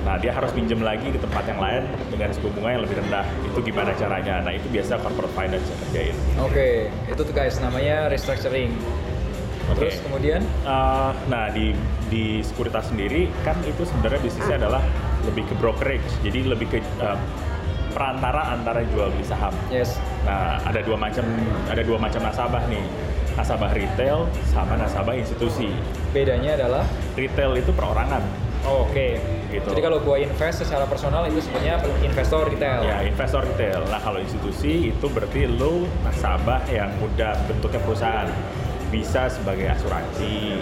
Nah 0.07 0.16
dia 0.16 0.33
harus 0.33 0.48
pinjam 0.55 0.81
lagi 0.81 1.11
di 1.11 1.20
tempat 1.20 1.44
yang 1.44 1.61
lain 1.61 1.83
dengan 2.09 2.33
suku 2.33 2.48
bunga 2.55 2.68
yang 2.79 2.83
lebih 2.87 2.96
rendah. 3.03 3.27
Itu 3.44 3.59
gimana 3.61 3.90
caranya? 3.92 4.40
Nah 4.40 4.53
itu 4.57 4.66
biasa 4.72 4.96
corporate 5.05 5.35
finance 5.37 5.66
yang 5.68 5.79
kerjain. 5.85 6.16
Oke, 6.40 6.68
itu 7.11 7.20
tuh 7.20 7.35
guys 7.35 7.61
namanya 7.61 8.09
restructuring. 8.09 8.72
Oke. 9.68 9.92
Terus 9.92 10.01
kemudian, 10.01 10.40
Uh, 10.64 11.12
nah 11.29 11.53
di 11.53 11.77
di 12.09 12.40
sekuritas 12.40 12.88
sendiri 12.88 13.29
kan 13.44 13.57
itu 13.68 13.85
sebenarnya 13.85 14.20
bisnisnya 14.24 14.57
adalah 14.64 14.81
lebih 15.29 15.44
ke 15.44 15.55
brokerage. 15.61 16.09
Jadi 16.24 16.48
lebih 16.48 16.72
ke 16.72 16.79
uh, 17.05 17.20
perantara 17.92 18.57
antara 18.57 18.81
jual 18.88 19.12
beli 19.12 19.24
saham. 19.24 19.53
Yes, 19.68 19.96
Nah, 20.29 20.61
ada 20.61 20.85
dua 20.85 20.96
macam 21.01 21.24
ada 21.72 21.81
dua 21.81 21.96
macam 21.96 22.20
nasabah 22.20 22.61
nih. 22.68 22.85
Nasabah 23.38 23.70
retail 23.70 24.27
sama 24.51 24.74
nasabah 24.74 25.14
institusi. 25.14 25.70
bedanya 26.11 26.59
adalah 26.59 26.83
Retail 27.14 27.55
itu 27.55 27.70
perorangan. 27.70 28.20
Oh, 28.66 28.90
Oke, 28.90 29.22
Gitu. 29.48 29.64
Jadi 29.64 29.81
kalau 29.81 29.98
gua 30.05 30.20
invest 30.20 30.61
secara 30.61 30.85
personal 30.85 31.24
itu 31.24 31.40
sebenarnya 31.40 31.81
investor 32.05 32.53
retail. 32.53 32.85
Ya, 32.85 33.01
investor 33.01 33.40
retail. 33.40 33.81
Nah, 33.88 33.96
kalau 33.96 34.20
institusi 34.20 34.92
itu 34.92 35.07
berarti 35.09 35.48
lo 35.48 35.88
nasabah 36.05 36.68
yang 36.68 36.92
udah 37.01 37.33
bentuknya 37.48 37.81
perusahaan. 37.81 38.29
Bisa 38.92 39.29
sebagai 39.33 39.68
asuransi, 39.72 40.61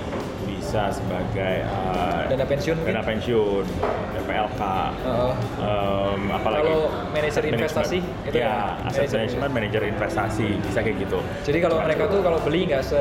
bisa 0.66 0.90
sebagai 0.90 1.62
uh, 1.62 2.26
Dana 2.26 2.42
pensiun 2.42 2.74
dana 2.82 2.98
mungkin? 2.98 3.06
pensiun, 3.06 3.64
PLK. 4.26 4.60
Heeh. 4.98 5.32
Um, 5.62 6.20
apalagi 6.34 6.66
Kalau 6.66 6.82
manajer 7.14 7.42
investasi, 7.46 7.98
itu 8.02 8.34
ya, 8.34 8.42
ya, 8.42 8.54
asset 8.82 9.06
manajer- 9.06 9.14
management, 9.14 9.52
manajer 9.54 9.82
investasi 9.86 10.48
bisa 10.58 10.78
kayak 10.82 10.96
gitu. 10.98 11.18
Jadi 11.46 11.58
kalau 11.62 11.78
mereka 11.78 12.10
tuh 12.10 12.18
kalau 12.18 12.42
beli 12.42 12.66
nggak 12.66 12.82
se 12.82 12.98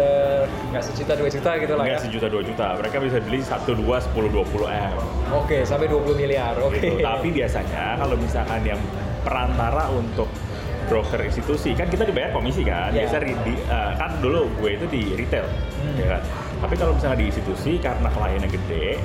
nggak 0.69 0.83
sejuta 0.85 1.17
dua 1.17 1.29
juta 1.33 1.51
gitu 1.57 1.73
lah 1.73 1.83
ya. 1.83 1.89
Enggak 1.89 2.03
sejuta 2.05 2.27
dua 2.29 2.43
juta, 2.45 2.67
mereka 2.77 2.97
bisa 3.01 3.17
beli 3.19 3.39
satu 3.41 3.71
dua 3.73 3.97
sepuluh 3.97 4.29
dua 4.29 4.45
puluh 4.45 4.69
m. 4.69 4.93
Oke, 5.33 5.65
sampai 5.65 5.89
20 5.89 6.13
miliar. 6.13 6.53
Oke. 6.61 6.77
gitu. 6.77 7.01
Tapi 7.01 7.33
biasanya 7.33 7.97
kalau 7.97 8.13
misalkan 8.13 8.61
yang 8.61 8.81
perantara 9.25 9.89
untuk 9.89 10.29
broker 10.85 11.17
institusi 11.17 11.73
kan 11.73 11.89
kita 11.89 12.05
dibayar 12.05 12.29
komisi 12.29 12.61
kan. 12.61 12.93
Iya. 12.93 13.09
Biasa 13.09 13.25
di, 13.25 13.33
eh, 13.57 13.91
kan 13.97 14.21
dulu 14.21 14.45
gue 14.61 14.77
itu 14.77 14.85
di 14.85 15.01
retail, 15.17 15.49
Hmm. 15.81 15.97
ya 15.97 16.07
kan. 16.13 16.21
Tapi 16.61 16.75
kalau 16.75 16.95
misalnya 16.95 17.17
di 17.19 17.27
institusi 17.27 17.77
karena 17.77 18.07
kliennya 18.07 18.49
gede, 18.49 18.97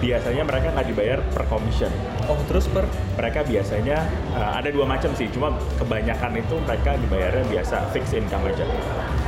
biasanya 0.00 0.42
mereka 0.48 0.72
nggak 0.72 0.86
dibayar 0.88 1.18
per 1.30 1.44
commission. 1.46 1.92
Oh, 2.26 2.38
terus 2.48 2.66
per 2.66 2.88
Mereka 3.20 3.44
biasanya 3.44 4.08
eh, 4.32 4.52
ada 4.56 4.68
dua 4.72 4.88
macam 4.88 5.12
sih, 5.12 5.28
cuma 5.28 5.52
kebanyakan 5.76 6.40
itu 6.40 6.56
mereka 6.64 6.96
dibayarnya 6.96 7.44
biasa 7.46 7.92
fixed 7.92 8.16
income 8.16 8.48
aja. 8.48 8.64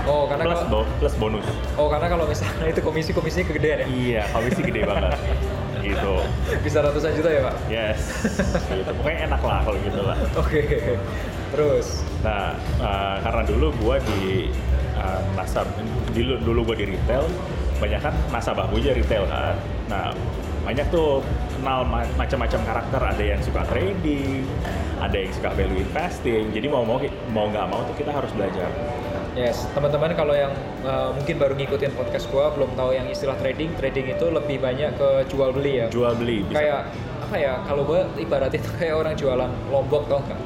Oh, 0.08 0.26
karena 0.26 0.48
Plus 0.50 0.58
kalau, 0.64 0.82
bo- 0.82 0.90
plus 0.98 1.14
bonus. 1.20 1.46
oh 1.78 1.86
karena 1.86 2.08
kalau 2.10 2.24
misalnya 2.26 2.66
itu 2.66 2.80
komisi-komisinya 2.80 3.44
kegedean 3.46 3.78
ya. 3.84 3.86
Iya, 3.86 4.22
komisi 4.32 4.60
gede 4.64 4.82
banget. 4.88 5.14
gitu. 5.86 6.14
Bisa 6.62 6.78
ratusan 6.80 7.10
juta 7.14 7.30
ya, 7.30 7.40
Pak? 7.46 7.54
Yes. 7.68 8.00
gitu. 8.70 8.90
Pokoknya 8.98 9.18
enak 9.30 9.40
lah 9.44 9.58
kalau 9.62 9.78
gitu 9.78 10.00
lah. 10.02 10.16
Oke. 10.42 10.62
Terus 11.52 12.02
Nah, 12.22 12.54
uh, 12.78 13.18
karena 13.18 13.42
dulu 13.42 13.74
gua 13.82 13.98
di 13.98 14.46
uh, 15.02 15.20
nasab, 15.34 15.66
dulu, 16.14 16.38
dulu 16.40 16.60
gua 16.72 16.76
di 16.78 16.94
retail, 16.94 17.26
banyak 17.82 17.98
kan 17.98 18.14
nasabah 18.30 18.70
gue 18.70 18.78
aja 18.78 18.92
retail 18.94 19.26
kan. 19.26 19.54
Nah, 19.90 20.14
banyak 20.62 20.86
tuh 20.94 21.18
kenal 21.58 21.82
ma- 21.82 22.14
macam-macam 22.14 22.60
karakter. 22.62 23.00
Ada 23.02 23.24
yang 23.34 23.40
suka 23.42 23.66
trading, 23.66 24.46
ada 25.02 25.16
yang 25.18 25.32
suka 25.34 25.50
value 25.58 25.82
investing. 25.82 26.54
Jadi 26.54 26.66
mau 26.70 26.86
mau 26.86 27.02
mau 27.34 27.50
nggak 27.50 27.66
mau 27.66 27.82
tuh 27.90 27.94
kita 27.98 28.14
harus 28.14 28.30
belajar. 28.38 28.70
Yes, 29.32 29.64
teman-teman 29.72 30.12
kalau 30.12 30.36
yang 30.36 30.52
uh, 30.84 31.08
mungkin 31.16 31.40
baru 31.40 31.56
ngikutin 31.56 31.96
podcast 31.96 32.28
gua 32.28 32.52
belum 32.52 32.76
tahu 32.76 32.92
yang 32.92 33.08
istilah 33.08 33.34
trading, 33.40 33.72
trading 33.80 34.12
itu 34.12 34.28
lebih 34.28 34.60
banyak 34.60 34.92
ke 34.94 35.08
jual 35.32 35.50
beli 35.56 35.82
ya. 35.82 35.86
Jual 35.88 36.12
beli 36.14 36.44
bisa. 36.46 36.60
Kayak 36.60 36.80
apa 37.24 37.36
ya? 37.40 37.54
Kalau 37.64 37.82
gua 37.82 38.06
ibaratnya 38.20 38.60
itu 38.60 38.70
kayak 38.76 38.94
orang 38.94 39.14
jualan 39.16 39.50
lombok 39.72 40.06
tau 40.06 40.20
nggak? 40.22 40.40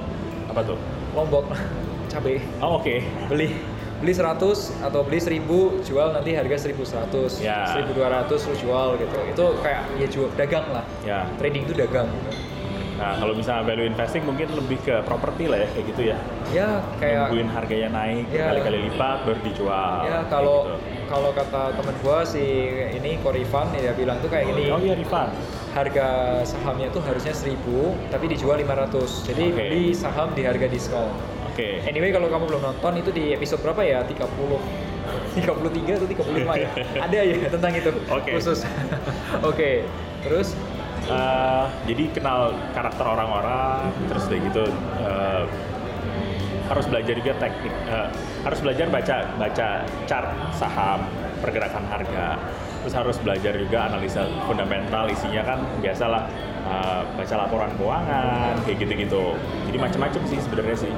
apa 0.47 0.61
tuh? 0.73 0.79
Lombok 1.13 1.45
cabe. 2.15 2.41
Oh, 2.63 2.79
oke. 2.81 3.03
Beli 3.29 3.76
beli 3.97 4.13
100 4.13 4.37
atau 4.83 5.01
beli 5.01 5.19
1000 5.19 5.41
jual 5.83 6.09
nanti 6.13 6.31
harga 6.33 6.57
1100 6.63 7.41
Ya. 7.41 7.65
1200 7.73 8.29
lu 8.45 8.55
jual 8.55 8.89
gitu 8.97 9.19
itu 9.25 9.45
kayak 9.61 9.83
ya 9.97 10.07
jual 10.07 10.29
dagang 10.35 10.67
lah 10.71 10.85
Ya. 11.01 11.25
trading 11.37 11.65
itu 11.65 11.75
dagang 11.75 12.09
gitu. 12.09 12.31
Nah, 12.97 13.13
kalau 13.13 13.37
misalnya 13.37 13.61
value 13.63 13.85
investing 13.87 14.25
mungkin 14.25 14.49
lebih 14.57 14.81
ke 14.81 15.05
properti 15.05 15.45
lah 15.45 15.61
ya 15.61 15.69
kayak 15.69 15.85
gitu 15.87 16.03
ya. 16.07 16.17
ya 16.49 16.69
kayak 16.97 17.29
Nungguin 17.29 17.49
harganya 17.51 17.89
naik 17.93 18.25
Ya. 18.33 18.49
kali-kali 18.49 18.89
lipat 18.89 19.19
baru 19.23 19.41
dijual. 19.45 19.97
ya 20.03 20.19
kalau 20.27 20.65
gitu. 20.65 20.81
kalau 21.07 21.31
kata 21.31 21.77
temen 21.77 21.95
gua 22.01 22.25
si 22.25 22.41
ini 22.91 23.21
Korifan 23.21 23.69
ya 23.77 23.93
bilang 23.93 24.17
tuh 24.19 24.33
kayak 24.33 24.49
gini 24.49 24.73
Oh 24.73 24.81
iya 24.81 24.97
Rifan. 24.97 25.29
harga 25.77 26.09
sahamnya 26.43 26.89
tuh 26.89 27.05
harusnya 27.05 27.37
1000 27.37 27.53
tapi 28.09 28.33
dijual 28.33 28.57
500 28.57 29.29
jadi 29.29 29.45
Oke. 29.45 29.61
beli 29.61 29.85
saham 29.93 30.33
di 30.33 30.41
harga 30.41 30.65
diskon 30.65 31.13
Oke. 31.57 31.81
anyway 31.89 32.13
kalau 32.13 32.29
kamu 32.29 32.45
belum 32.53 32.63
nonton 32.69 32.93
itu 33.01 33.11
di 33.17 33.33
episode 33.33 33.65
berapa 33.65 33.81
ya 33.81 34.05
30 34.05 34.21
33 35.41 35.97
atau 35.97 36.05
35 36.05 36.37
ya 36.61 36.69
ada 37.09 37.17
ya 37.17 37.49
tentang 37.49 37.73
itu 37.73 37.91
Oke. 38.13 38.37
khusus 38.37 38.61
oke 39.49 39.89
terus 40.21 40.53
Eh, 41.07 41.65
jadi 41.87 42.11
kenal 42.11 42.51
karakter 42.75 43.07
orang-orang, 43.07 43.95
terus 44.11 44.27
kayak 44.27 44.43
gitu. 44.51 44.67
eh, 45.07 45.45
harus 46.67 46.83
belajar 46.91 47.15
juga 47.15 47.33
teknik, 47.39 47.71
eh, 47.87 48.09
harus 48.43 48.59
belajar 48.59 48.91
baca 48.91 49.17
baca 49.39 49.69
chart 50.11 50.29
saham, 50.51 51.07
pergerakan 51.39 51.87
harga. 51.87 52.43
Terus 52.83 52.95
harus 52.99 53.17
belajar 53.23 53.55
juga 53.55 53.87
analisa 53.87 54.27
fundamental 54.51 55.07
isinya 55.07 55.47
kan 55.47 55.59
biasalah 55.79 56.27
eh, 56.67 57.03
baca 57.15 57.35
laporan 57.39 57.71
keuangan 57.79 58.59
kayak 58.67 58.77
gitu-gitu. 58.83 59.39
Jadi 59.71 59.79
macam-macam 59.79 60.23
sih 60.27 60.39
sebenarnya 60.43 60.91
sih. 60.91 60.93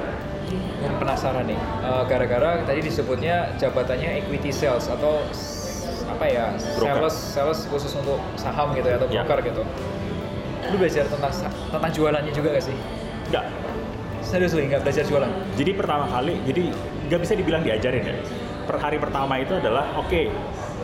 Yang 0.79 0.95
penasaran 0.97 1.45
nih 1.45 1.59
eh, 1.59 2.03
gara-gara 2.05 2.61
tadi 2.63 2.81
disebutnya 2.81 3.53
jabatannya 3.55 4.19
equity 4.19 4.49
sales 4.49 4.85
atau 4.85 5.21
apa 6.09 6.25
ya 6.25 6.45
Broker. 6.75 7.05
sales 7.07 7.15
sales 7.15 7.59
khusus 7.67 7.93
untuk 7.93 8.17
saham 8.35 8.73
gitu 8.73 8.87
ya 8.87 8.97
atau 8.97 9.07
Ya. 9.07 9.21
broker 9.23 9.39
gitu 9.45 9.61
lu 10.69 10.75
belajar 10.75 11.05
tentang 11.07 11.33
tentang 11.69 11.91
jualannya 11.91 12.29
juga 12.29 12.49
gak 12.51 12.65
sih 12.65 12.75
Enggak. 13.29 13.45
serius 14.21 14.53
lu 14.53 14.61
nggak 14.61 14.81
belajar 14.81 15.03
jualan 15.05 15.31
Jadi 15.53 15.71
pertama 15.73 16.05
kali, 16.05 16.37
jadi 16.43 16.69
nggak 17.09 17.19
bisa 17.19 17.33
dibilang 17.33 17.61
diajarin 17.61 18.03
ya. 18.03 18.15
Per 18.63 18.77
hari 18.77 18.97
pertama 18.97 19.37
itu 19.37 19.57
adalah, 19.57 19.89
oke, 19.97 20.29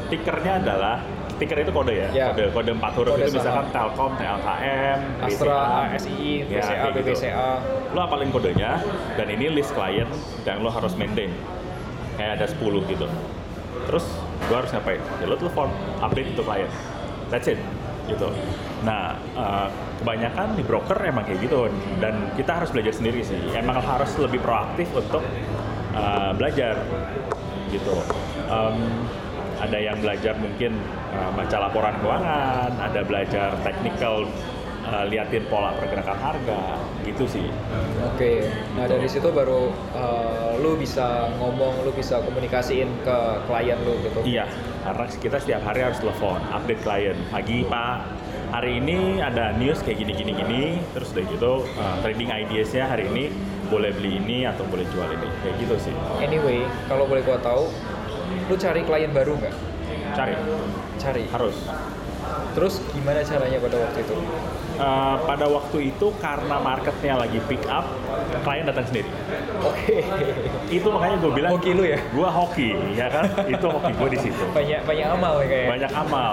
tickernya 0.10 0.58
adalah, 0.58 0.98
ticker 1.36 1.58
itu 1.60 1.72
kode 1.72 1.94
ya, 1.94 2.08
Ya. 2.12 2.26
kode 2.32 2.52
kode 2.52 2.72
empat 2.76 2.92
huruf 2.96 3.14
Kode 3.16 3.28
itu 3.28 3.36
misalkan. 3.36 3.66
Telkom, 3.70 4.12
TLKM, 4.16 5.00
Astra, 5.20 5.60
BCA. 5.60 5.96
ASI, 5.96 6.24
Ya, 6.46 6.46
BCA, 6.48 6.64
kayak 6.64 6.94
gitu. 6.96 7.00
BBCA 7.12 7.50
Lo 7.92 8.00
apalin 8.04 8.30
kodenya, 8.30 8.72
dan 9.16 9.28
ini 9.28 9.46
list 9.52 9.72
klien 9.72 10.08
yang 10.44 10.60
lo 10.60 10.70
harus 10.70 10.96
maintain. 10.96 11.32
Kayak 12.16 12.32
ada 12.40 12.46
10 12.48 12.84
gitu. 12.88 13.08
Terus 13.86 14.06
gue 14.48 14.56
harus 14.56 14.72
ngapain? 14.72 15.02
Ya 15.20 15.26
lo 15.26 15.36
telepon, 15.36 15.70
update 16.00 16.30
itu 16.32 16.42
klien. 16.42 16.70
That's 17.28 17.48
it. 17.48 17.60
Gitu. 18.06 18.28
Nah, 18.84 19.18
eh, 19.34 19.68
kebanyakan 20.00 20.54
di 20.54 20.64
broker 20.64 21.00
emang 21.02 21.26
kayak 21.26 21.42
gitu. 21.42 21.68
Dan 21.98 22.30
kita 22.38 22.62
harus 22.62 22.70
belajar 22.70 22.94
sendiri 22.94 23.20
sih. 23.22 23.40
Emang 23.52 23.82
harus 23.82 24.12
lebih 24.16 24.40
proaktif 24.40 24.88
untuk 24.92 25.24
eh, 25.92 26.32
belajar. 26.36 26.76
Gitu. 27.68 27.96
Em, 28.46 28.78
ada 29.66 29.78
yang 29.82 29.98
belajar 29.98 30.38
mungkin 30.38 30.78
uh, 31.18 31.34
baca 31.34 31.58
laporan 31.58 31.98
keuangan, 32.00 32.72
ada 32.78 33.02
belajar 33.02 33.58
technical 33.66 34.30
uh, 34.86 35.04
liatin 35.10 35.44
pola 35.50 35.74
pergerakan 35.76 36.18
harga 36.22 36.78
gitu 37.02 37.26
sih. 37.26 37.48
Oke, 38.14 38.46
nah 38.78 38.86
dari 38.86 39.10
situ 39.10 39.34
baru 39.34 39.74
uh, 39.98 40.54
lu 40.62 40.78
bisa 40.78 41.34
ngomong, 41.42 41.82
lu 41.82 41.92
bisa 41.98 42.22
komunikasiin 42.22 42.90
ke 43.02 43.18
klien 43.50 43.78
lu 43.82 43.98
gitu. 44.06 44.20
Iya, 44.22 44.46
karena 44.86 45.06
kita 45.10 45.38
setiap 45.42 45.62
hari 45.66 45.82
harus 45.82 45.98
telepon, 45.98 46.40
update 46.54 46.82
klien. 46.86 47.18
Pagi 47.34 47.66
Pak, 47.66 47.98
hari 48.54 48.78
ini 48.78 49.20
ada 49.20 49.58
news 49.58 49.82
kayak 49.82 50.06
gini 50.06 50.14
gini 50.14 50.32
gini, 50.38 50.62
terus 50.94 51.10
udah 51.18 51.26
gitu 51.34 51.54
uh, 51.66 51.96
trading 52.06 52.30
ideas-nya 52.30 52.86
hari 52.86 53.10
ini 53.10 53.34
boleh 53.66 53.90
beli 53.98 54.22
ini 54.22 54.46
atau 54.46 54.62
boleh 54.70 54.86
jual 54.94 55.10
ini, 55.10 55.30
kayak 55.42 55.56
gitu 55.58 55.90
sih. 55.90 55.96
Anyway, 56.22 56.62
kalau 56.86 57.10
boleh 57.10 57.26
gua 57.26 57.42
tahu, 57.42 57.66
lu 58.46 58.56
cari 58.56 58.82
klien 58.86 59.12
baru 59.12 59.34
nggak? 59.38 59.56
Cari, 60.16 60.34
Cari. 61.02 61.24
harus. 61.34 61.58
Terus 62.56 62.80
gimana 62.96 63.20
caranya 63.22 63.58
pada 63.60 63.78
waktu 63.84 64.00
itu? 64.02 64.16
Uh, 64.76 65.16
pada 65.24 65.46
waktu 65.48 65.78
itu 65.92 66.08
karena 66.20 66.56
marketnya 66.60 67.14
lagi 67.20 67.40
pick 67.48 67.64
up, 67.68 67.86
klien 68.44 68.64
datang 68.64 68.88
sendiri. 68.88 69.08
Oke. 69.64 70.04
Itu 70.72 70.88
makanya 70.92 71.20
gue 71.20 71.32
bilang 71.36 71.52
Hoki 71.56 71.72
lu 71.76 71.84
ya? 71.84 72.00
Gue 72.12 72.28
hoki, 72.28 72.70
ya 72.96 73.08
kan? 73.12 73.24
Itu 73.48 73.68
hoki 73.72 73.92
gue 73.96 74.10
di 74.16 74.20
situ. 74.20 74.44
Banyak 74.56 74.88
banyak 74.88 75.08
amal 75.16 75.34
ya 75.44 75.48
kayak. 75.48 75.68
Banyak 75.80 75.92
amal. 75.96 76.32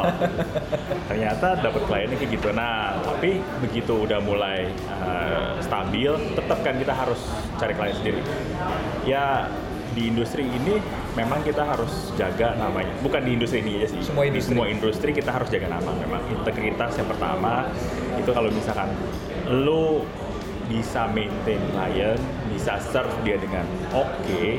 Ternyata 1.11 1.47
dapat 1.59 1.83
kliennya 1.87 2.17
kayak 2.19 2.31
gitu. 2.35 2.49
Nah, 2.55 2.99
tapi 3.03 3.31
begitu 3.63 3.95
udah 4.07 4.19
mulai 4.23 4.71
uh, 5.03 5.59
stabil, 5.63 6.11
tetap 6.35 6.59
kan 6.63 6.75
kita 6.79 6.95
harus 6.95 7.21
cari 7.59 7.75
klien 7.75 7.95
sendiri. 7.99 8.21
Ya 9.07 9.51
di 9.93 10.09
industri 10.09 10.45
ini 10.49 10.81
memang 11.15 11.45
kita 11.45 11.63
harus 11.65 12.13
jaga 12.17 12.57
namanya. 12.57 12.93
Bukan 13.05 13.21
di 13.25 13.37
industri 13.37 13.61
ini 13.65 13.81
aja 13.81 13.93
sih. 13.93 14.01
Semua 14.05 14.25
industri. 14.25 14.53
Di 14.53 14.57
semua 14.57 14.67
industri 14.69 15.11
kita 15.13 15.31
harus 15.33 15.49
jaga 15.53 15.69
nama 15.69 15.91
memang. 15.97 16.21
Integritas 16.33 16.97
yang 16.97 17.09
pertama 17.09 17.69
itu 18.17 18.31
kalau 18.33 18.49
misalkan 18.53 18.89
lo 19.53 20.05
bisa 20.71 21.05
maintain 21.13 21.61
klien, 21.77 22.17
bisa 22.49 22.81
serve 22.81 23.13
dia 23.27 23.37
dengan 23.37 23.69
oke, 23.93 24.57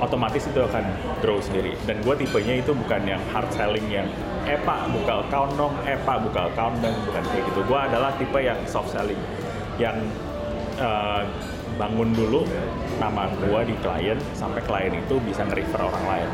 otomatis 0.00 0.48
itu 0.48 0.60
akan 0.64 0.84
grow 1.20 1.36
sendiri. 1.44 1.76
Dan 1.84 2.00
gue 2.00 2.14
tipenya 2.24 2.64
itu 2.64 2.72
bukan 2.72 3.04
yang 3.04 3.20
hard 3.36 3.48
selling 3.52 3.84
yang 3.92 4.08
eh 4.48 4.56
pak 4.62 4.88
buka 4.94 5.26
account 5.26 5.52
dong, 5.60 5.74
eh 5.84 5.98
pak 6.06 6.24
buka 6.24 6.48
account 6.48 6.80
dong, 6.80 6.96
bukan 7.04 7.22
kayak 7.28 7.44
gitu. 7.52 7.60
Gue 7.68 7.80
adalah 7.80 8.14
tipe 8.16 8.38
yang 8.40 8.56
soft 8.64 8.94
selling, 8.94 9.18
yang 9.76 9.98
uh, 10.80 11.26
bangun 11.74 12.14
dulu 12.14 12.46
nama 13.02 13.28
gue 13.36 13.60
di 13.68 13.74
klien 13.82 14.18
sampai 14.32 14.62
klien 14.64 14.94
itu 14.94 15.18
bisa 15.20 15.42
nge-refer 15.44 15.80
orang 15.82 16.04
lain. 16.06 16.28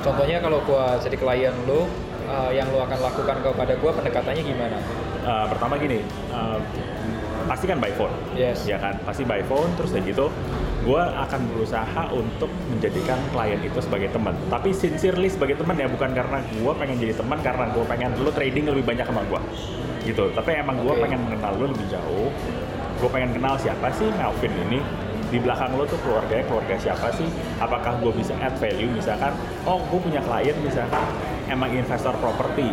Contohnya 0.00 0.38
kalau 0.38 0.62
gua 0.62 0.94
jadi 1.02 1.18
klien 1.18 1.54
lu, 1.66 1.84
uh, 2.30 2.50
yang 2.54 2.70
lu 2.70 2.78
akan 2.78 2.98
lakukan 3.02 3.36
kepada 3.42 3.74
gua 3.82 3.90
pendekatannya 3.90 4.42
gimana? 4.46 4.78
Uh, 5.26 5.46
pertama 5.50 5.74
gini, 5.76 5.98
uh, 6.30 6.62
pasti 7.50 7.66
kan 7.66 7.82
by 7.82 7.90
phone, 7.94 8.14
Yes. 8.38 8.62
ya 8.66 8.78
kan, 8.78 8.94
pasti 9.02 9.26
by 9.26 9.42
phone. 9.50 9.66
Terus 9.74 9.90
dari 9.90 10.14
gitu, 10.14 10.30
gue 10.86 11.02
akan 11.02 11.40
berusaha 11.50 12.02
untuk 12.14 12.50
menjadikan 12.70 13.18
klien 13.34 13.58
itu 13.58 13.78
sebagai 13.82 14.14
teman. 14.14 14.38
Tapi 14.46 14.70
sincerely 14.70 15.26
sebagai 15.26 15.58
teman 15.58 15.74
ya, 15.74 15.90
bukan 15.90 16.14
karena 16.14 16.38
gue 16.42 16.72
pengen 16.78 16.96
jadi 17.02 17.14
teman, 17.18 17.38
karena 17.42 17.66
gue 17.74 17.84
pengen 17.90 18.14
lu 18.22 18.30
trading 18.30 18.70
lebih 18.70 18.86
banyak 18.86 19.06
sama 19.06 19.22
gue, 19.26 19.40
gitu. 20.06 20.30
Tapi 20.30 20.50
emang 20.58 20.78
gue 20.78 20.94
Oke. 20.94 21.02
pengen 21.02 21.26
mengenal 21.26 21.52
lu 21.58 21.66
lebih 21.74 21.86
jauh. 21.90 22.30
Gue 22.96 23.08
pengen 23.12 23.36
kenal 23.36 23.54
siapa 23.60 23.92
sih 23.92 24.08
Melvin 24.16 24.52
ini. 24.68 24.80
Di 25.26 25.42
belakang 25.42 25.74
lo 25.74 25.82
tuh 25.90 25.98
keluarganya 26.06 26.46
keluarga 26.46 26.78
siapa 26.78 27.10
sih? 27.18 27.26
Apakah 27.58 27.98
gue 27.98 28.14
bisa 28.14 28.30
add 28.38 28.54
value? 28.62 28.88
Misalkan, 28.94 29.34
oh 29.66 29.82
gue 29.90 29.98
punya 29.98 30.22
klien 30.22 30.54
misalkan 30.62 31.02
emang 31.50 31.70
investor 31.74 32.14
properti. 32.22 32.70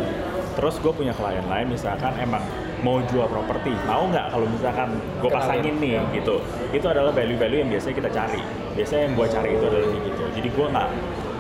Terus 0.54 0.78
gue 0.78 0.94
punya 0.94 1.18
klien 1.18 1.42
lain 1.50 1.74
misalkan 1.74 2.14
emang 2.22 2.46
mau 2.84 3.00
jual 3.10 3.26
properti, 3.32 3.72
mau 3.88 4.06
nggak 4.12 4.28
kalau 4.28 4.46
misalkan 4.46 4.92
gue 5.24 5.30
pasangin 5.32 5.76
nih 5.82 5.98
gitu. 6.14 6.44
Itu 6.70 6.86
adalah 6.92 7.10
value-value 7.16 7.66
yang 7.66 7.72
biasanya 7.74 7.96
kita 7.96 8.10
cari. 8.14 8.42
Biasanya 8.78 9.02
yang 9.10 9.14
gue 9.18 9.28
cari 9.34 9.50
itu 9.56 9.66
adalah 9.66 9.88
gitu. 9.98 10.24
Jadi 10.38 10.48
gue 10.54 10.68
nggak 10.68 10.90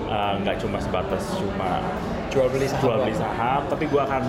eh, 0.09 0.33
nggak 0.41 0.55
cuma 0.65 0.77
sebatas 0.81 1.23
cuma 1.37 1.69
Jual 2.33 2.49
beli 2.49 2.65
saham. 2.65 2.81
jual 2.81 2.97
beli 3.05 3.13
saham, 3.13 3.61
tapi 3.69 3.85
gue 3.85 4.01
akan 4.01 4.23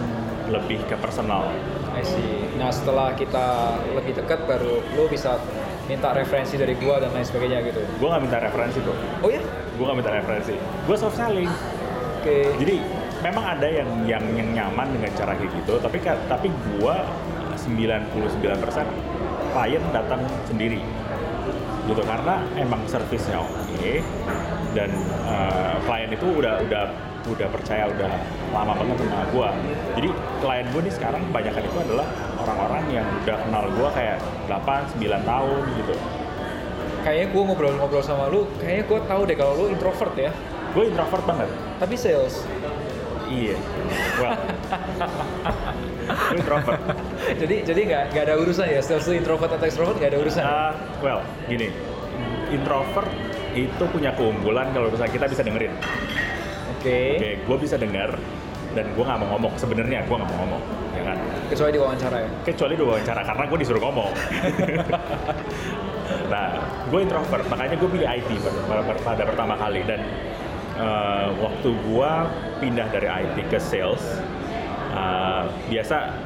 lebih 0.52 0.84
ke 0.84 0.96
personal. 1.00 1.48
I 1.94 2.02
see. 2.02 2.42
Nah 2.58 2.70
setelah 2.74 3.14
kita 3.14 3.78
lebih 3.94 4.18
dekat 4.18 4.46
baru 4.50 4.82
lu 4.98 5.06
bisa 5.06 5.38
minta 5.86 6.10
referensi 6.16 6.58
dari 6.58 6.74
gua 6.80 6.98
dan 6.98 7.14
lain 7.14 7.26
sebagainya 7.26 7.60
gitu. 7.70 7.80
Gue 8.00 8.08
nggak 8.08 8.22
minta 8.24 8.38
referensi 8.40 8.78
bro, 8.82 8.94
Oh 9.22 9.30
ya? 9.30 9.40
gue 9.74 9.84
nggak 9.84 9.98
minta 9.98 10.12
referensi. 10.12 10.54
Gue 10.86 10.96
soft 10.96 11.16
selling. 11.16 11.50
Oke. 12.20 12.56
Jadi 12.58 12.76
memang 13.22 13.44
ada 13.56 13.68
yang 13.68 13.90
yang 14.08 14.24
yang 14.34 14.48
nyaman 14.52 14.90
dengan 14.96 15.10
cara 15.14 15.32
kayak 15.36 15.52
gitu, 15.54 15.76
tapi 15.78 16.02
tapi 16.02 16.48
gua 16.76 17.04
99% 17.54 18.10
klien 19.54 19.82
datang 19.94 20.20
sendiri. 20.48 20.80
Gitu 21.84 22.00
karena 22.00 22.40
emang 22.56 22.80
servisnya 22.88 23.44
oke 23.44 24.00
dan 24.72 24.88
eh, 25.28 25.76
klien 25.84 26.10
itu 26.16 26.26
udah 26.40 26.64
udah 26.64 26.84
udah 27.24 27.48
percaya 27.48 27.88
udah 27.88 28.10
lama 28.52 28.72
banget 28.76 28.96
sama 29.00 29.24
gua. 29.32 29.48
Jadi 29.96 30.08
klien 30.44 30.66
gue 30.68 30.80
nih 30.84 30.94
sekarang 30.94 31.22
kebanyakan 31.32 31.62
itu 31.64 31.78
adalah 31.80 32.06
orang-orang 32.40 32.84
yang 32.92 33.06
udah 33.24 33.36
kenal 33.40 33.64
gua 33.76 33.88
kayak 33.96 34.16
8 34.46 35.00
9 35.00 35.24
tahun 35.24 35.62
gitu. 35.80 35.94
Kayaknya 37.04 37.26
gua 37.32 37.42
ngobrol-ngobrol 37.48 38.04
sama 38.04 38.28
lu, 38.28 38.48
kayaknya 38.60 38.84
gua 38.88 39.00
tahu 39.08 39.22
deh 39.28 39.36
kalau 39.36 39.52
lu 39.56 39.64
introvert 39.72 40.14
ya. 40.16 40.32
Gue 40.74 40.90
introvert 40.90 41.22
banget. 41.22 41.48
Tapi 41.78 41.94
sales. 41.94 42.42
Iya. 43.30 43.56
Well. 44.18 44.34
gue 46.34 46.38
introvert. 46.42 46.82
jadi 47.40 47.56
jadi 47.62 47.80
nggak 47.88 48.04
nggak 48.12 48.24
ada 48.26 48.34
urusan 48.42 48.66
ya 48.68 48.80
sales 48.82 49.06
lu 49.06 49.14
introvert 49.16 49.54
atau 49.54 49.64
extrovert 49.64 49.96
nggak 49.96 50.10
ada 50.12 50.20
urusan. 50.20 50.42
Uh, 50.42 50.72
well, 51.00 51.20
gini, 51.46 51.70
introvert 52.50 53.08
itu 53.54 53.84
punya 53.86 54.10
keunggulan 54.18 54.74
kalau 54.74 54.90
misalnya 54.90 55.14
kita 55.14 55.26
bisa 55.30 55.42
dengerin. 55.46 55.72
Oke. 56.84 57.16
Oke, 57.16 57.30
gue 57.48 57.56
bisa 57.64 57.80
dengar 57.80 58.12
dan 58.76 58.86
gue 58.92 59.04
nggak 59.08 59.18
mau 59.24 59.28
ngomong. 59.32 59.56
Sebenarnya 59.56 60.04
gue 60.04 60.16
nggak 60.20 60.30
mau 60.36 60.38
ngomong, 60.44 60.62
ya 60.92 61.02
kan? 61.08 61.16
Kecuali 61.48 61.72
di 61.72 61.80
wawancara 61.80 62.16
ya. 62.20 62.28
Kecuali 62.44 62.74
di 62.76 62.84
wawancara 62.84 63.20
karena 63.24 63.44
gue 63.48 63.58
disuruh 63.64 63.82
ngomong. 63.88 64.12
nah, 66.32 66.48
gue 66.92 67.00
introvert, 67.00 67.46
makanya 67.48 67.80
gue 67.80 67.88
pilih 67.88 68.04
IT 68.04 68.28
pada, 68.36 68.60
pada, 68.68 69.00
pada 69.00 69.22
pertama 69.24 69.54
kali 69.56 69.80
dan 69.88 70.04
uh, 70.76 71.32
waktu 71.40 71.72
gue 71.72 72.10
pindah 72.60 72.92
dari 72.92 73.08
IT 73.08 73.48
ke 73.48 73.56
sales, 73.56 74.04
uh, 74.92 75.48
biasa 75.72 76.20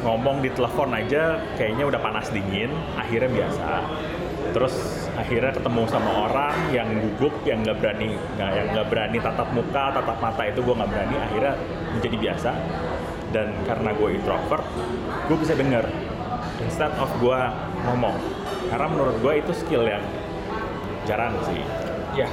ngomong 0.00 0.40
di 0.40 0.48
telepon 0.56 0.96
aja 0.96 1.44
kayaknya 1.60 1.84
udah 1.84 2.00
panas 2.00 2.32
dingin, 2.32 2.72
akhirnya 2.96 3.28
biasa. 3.28 3.84
Terus 4.56 4.74
akhirnya 5.16 5.52
ketemu 5.52 5.82
sama 5.86 6.10
orang 6.26 6.56
yang 6.70 6.88
gugup, 6.98 7.34
yang 7.42 7.62
nggak 7.62 7.78
berani, 7.78 8.14
nggak 8.36 8.50
yang 8.52 8.66
nggak 8.70 8.86
berani 8.86 9.18
tatap 9.18 9.48
muka, 9.50 9.84
tatap 9.94 10.18
mata 10.18 10.42
itu 10.46 10.60
gue 10.60 10.74
nggak 10.74 10.90
berani. 10.90 11.16
Akhirnya 11.18 11.54
menjadi 11.94 12.16
biasa. 12.18 12.50
Dan 13.30 13.54
karena 13.62 13.90
gue 13.94 14.08
introvert, 14.18 14.66
gue 15.30 15.36
bisa 15.38 15.54
denger 15.54 15.86
instead 16.60 16.90
of 16.98 17.10
gue 17.18 17.40
ngomong. 17.86 18.18
Karena 18.68 18.86
menurut 18.86 19.16
gue 19.18 19.32
itu 19.38 19.52
skill 19.54 19.86
yang 19.86 20.02
jarang 21.06 21.34
sih. 21.46 21.62
Ya. 22.14 22.26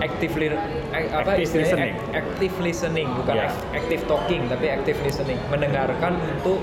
Active 0.00 0.32
li- 0.40 0.56
ac- 0.96 1.12
apa 1.12 1.36
Active 1.36 1.60
listening. 1.60 1.92
Ac- 1.92 2.16
active 2.16 2.54
listening 2.64 3.08
bukan 3.20 3.34
ac- 3.36 3.62
active 3.76 4.02
talking 4.08 4.48
tapi 4.48 4.72
active 4.72 4.96
listening 5.04 5.36
mendengarkan 5.52 6.16
untuk 6.16 6.56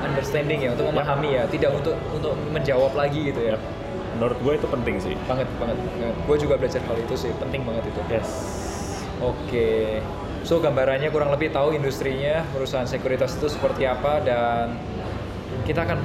understanding 0.00 0.64
ya 0.64 0.72
untuk 0.72 0.88
memahami 0.88 1.36
ya 1.36 1.44
tidak 1.52 1.76
untuk 1.76 2.00
untuk 2.16 2.32
menjawab 2.48 2.96
lagi 2.96 3.28
gitu 3.28 3.44
ya 3.44 3.54
Yap. 3.54 3.62
Menurut 4.22 4.38
gue 4.38 4.54
itu 4.54 4.68
penting 4.70 4.96
sih. 5.02 5.18
banget 5.26 5.50
banget, 5.58 5.74
gue 6.14 6.36
juga 6.38 6.54
belajar 6.54 6.78
hal 6.86 6.94
itu 6.94 7.18
sih 7.18 7.34
penting 7.42 7.66
banget 7.66 7.90
itu 7.90 8.00
Yes. 8.06 8.30
Oke, 9.18 9.98
so 10.46 10.62
gambarannya 10.62 11.10
kurang 11.10 11.34
lebih 11.34 11.50
tahu 11.50 11.74
industrinya, 11.74 12.46
perusahaan 12.54 12.86
sekuritas 12.86 13.34
itu 13.34 13.50
seperti 13.50 13.82
apa 13.82 14.22
dan 14.22 14.78
kita 15.66 15.82
akan 15.82 15.98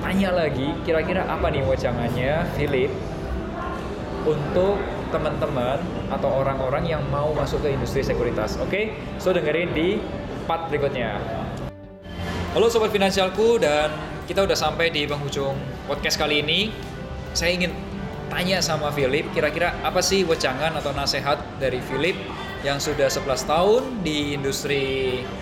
tanya 0.00 0.32
lagi 0.32 0.72
kira-kira 0.88 1.28
apa 1.28 1.52
nih 1.52 1.60
wajangannya 1.68 2.48
Philip 2.56 2.88
untuk 4.24 4.80
teman-teman 5.12 5.76
atau 6.08 6.40
orang-orang 6.40 6.88
yang 6.88 7.04
mau 7.12 7.36
masuk 7.36 7.60
ke 7.60 7.76
industri 7.76 8.00
sekuritas. 8.00 8.56
Oke, 8.64 8.96
so 9.20 9.28
dengerin 9.28 9.76
di 9.76 10.00
part 10.48 10.72
berikutnya. 10.72 11.20
Halo 12.56 12.72
sobat 12.72 12.96
finansialku 12.96 13.60
dan 13.60 13.92
kita 14.24 14.48
udah 14.48 14.56
sampai 14.56 14.88
di 14.88 15.04
penghujung 15.04 15.52
podcast 15.84 16.16
kali 16.16 16.40
ini. 16.40 16.96
Saya 17.38 17.54
ingin 17.54 17.70
tanya 18.34 18.58
sama 18.58 18.90
Philip 18.90 19.30
kira-kira 19.30 19.70
apa 19.86 20.02
sih 20.02 20.26
wejangan 20.26 20.74
atau 20.74 20.90
nasihat 20.90 21.38
dari 21.62 21.78
Philip 21.86 22.18
yang 22.66 22.82
sudah 22.82 23.06
11 23.06 23.46
tahun 23.46 23.82
di 24.02 24.34
industri 24.34 24.82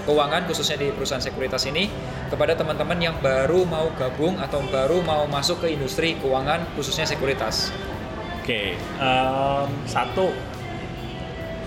keuangan 0.04 0.44
khususnya 0.44 0.76
di 0.76 0.92
perusahaan 0.92 1.24
sekuritas 1.24 1.64
ini 1.64 1.88
kepada 2.28 2.52
teman-teman 2.52 3.00
yang 3.00 3.16
baru 3.24 3.64
mau 3.64 3.88
gabung 3.96 4.37
atau 4.37 4.61
baru 4.68 5.00
mau 5.00 5.24
masuk 5.24 5.64
ke 5.64 5.72
industri 5.72 6.20
keuangan 6.20 6.68
khususnya 6.76 7.09
sekuritas. 7.09 7.72
Oke, 8.44 8.76
em, 8.76 9.68
satu 9.88 10.37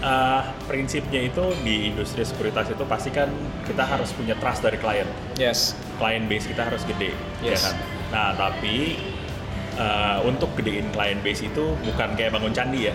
eh, 0.06 0.42
prinsipnya 0.70 1.26
itu 1.26 1.58
di 1.66 1.90
industri 1.90 2.22
sekuritas 2.22 2.70
itu 2.70 2.86
pasti 2.86 3.10
kan 3.10 3.34
kita 3.66 3.82
harus 3.82 4.14
punya 4.14 4.38
trust 4.38 4.62
dari 4.62 4.78
klien. 4.78 5.10
Yes. 5.42 5.74
Client 5.98 6.30
base 6.30 6.46
kita 6.46 6.70
harus 6.70 6.86
gede, 6.86 7.18
ya 7.42 7.58
Yes. 7.58 7.66
kan? 7.66 7.76
Nah, 8.14 8.30
tapi 8.38 8.96
eh, 9.80 10.18
untuk 10.22 10.52
gedein 10.54 10.92
client 10.92 11.20
base 11.20 11.42
itu 11.44 11.64
bukan 11.80 12.14
kayak 12.14 12.32
bangun 12.32 12.52
candi 12.52 12.92
ya. 12.92 12.94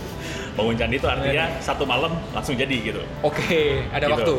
bangun 0.58 0.74
candi 0.74 0.96
itu 0.96 1.06
artinya 1.06 1.44
satu 1.58 1.84
malam 1.84 2.12
langsung 2.32 2.54
jadi 2.54 2.76
gitu. 2.82 3.02
Oke, 3.22 3.86
ada 3.88 4.04
Gitu. 4.04 4.12
waktu. 4.12 4.34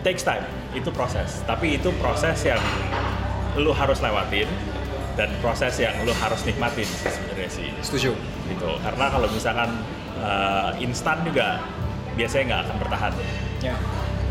Takes 0.00 0.24
time, 0.24 0.44
itu 0.72 0.88
proses. 0.90 1.44
Tapi 1.44 1.76
itu 1.76 1.92
proses 1.96 2.40
yang 2.42 2.60
lu 3.54 3.68
harus 3.70 4.00
lewatin 4.00 4.46
dan 5.14 5.28
proses 5.42 5.74
yang 5.76 5.92
lu 6.02 6.14
harus 6.16 6.40
nikmatin 6.46 6.86
sebenarnya 6.86 7.50
sih 7.50 7.68
Setuju. 7.82 8.14
gitu 8.46 8.70
karena 8.80 9.10
kalau 9.10 9.26
misalkan 9.26 9.68
uh, 10.16 10.70
instan 10.78 11.18
juga 11.26 11.58
biasanya 12.14 12.44
nggak 12.46 12.60
akan 12.64 12.76
bertahan 12.78 13.12
Ya. 13.60 13.74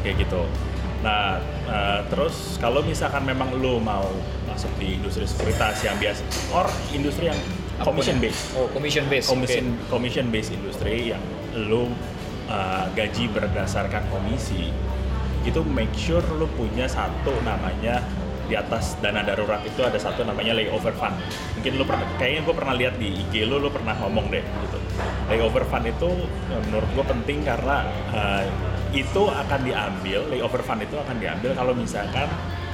kayak 0.01 0.23
gitu 0.23 0.41
nah 1.00 1.40
uh, 1.72 2.04
terus 2.12 2.60
kalau 2.60 2.84
misalkan 2.84 3.24
memang 3.24 3.56
lu 3.56 3.80
mau 3.80 4.04
masuk 4.52 4.68
di 4.76 5.00
industri 5.00 5.24
sekuritas 5.24 5.80
yang 5.80 5.96
biasa 5.96 6.22
or 6.52 6.68
industri 6.92 7.32
yang 7.32 7.40
commission 7.80 8.20
ya. 8.20 8.28
based 8.28 8.44
Oh, 8.60 8.68
commission 8.76 9.06
based. 9.08 9.32
commission 9.32 9.66
Oke. 9.80 9.88
commission 9.88 10.26
based 10.28 10.52
industri 10.52 11.16
yang 11.16 11.24
lu 11.56 11.88
uh, 12.52 12.86
gaji 12.92 13.32
berdasarkan 13.32 14.04
komisi 14.12 14.76
itu 15.48 15.64
make 15.64 15.96
sure 15.96 16.24
lu 16.36 16.52
punya 16.60 16.84
satu 16.92 17.32
namanya 17.48 18.04
di 18.50 18.58
atas 18.58 18.98
dana 19.00 19.22
darurat 19.22 19.62
itu 19.62 19.80
ada 19.86 19.96
satu 19.96 20.26
namanya 20.26 20.58
layover 20.58 20.92
fund 20.98 21.14
mungkin 21.56 21.72
lu 21.78 21.86
pernah 21.86 22.04
kayaknya 22.18 22.42
gue 22.44 22.56
pernah 22.58 22.74
lihat 22.76 22.96
di 22.98 23.08
IG 23.24 23.46
lu 23.46 23.62
lu 23.62 23.70
pernah 23.70 23.94
ngomong 24.02 24.28
deh 24.34 24.42
gitu 24.42 24.78
layover 25.30 25.64
fund 25.70 25.86
itu 25.86 26.10
menurut 26.68 26.90
gue 26.92 27.06
penting 27.08 27.46
karena 27.46 27.86
uh, 28.12 28.44
itu 28.91 29.23
akan 29.25 29.60
diambil 29.62 30.25
layover 30.28 30.62
fund 30.62 30.82
itu 30.82 30.95
akan 30.95 31.15
diambil 31.15 31.52
kalau 31.54 31.73
misalkan 31.73 32.25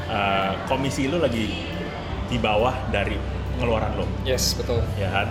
uh, 0.06 0.56
komisi 0.66 1.06
lu 1.06 1.18
lagi 1.18 1.68
di 2.26 2.38
bawah 2.38 2.72
dari 2.88 3.20
pengeluaran 3.54 3.96
lo 3.96 4.06
Yes, 4.24 4.54
betul. 4.54 4.80
ya 4.96 5.10
kan 5.10 5.28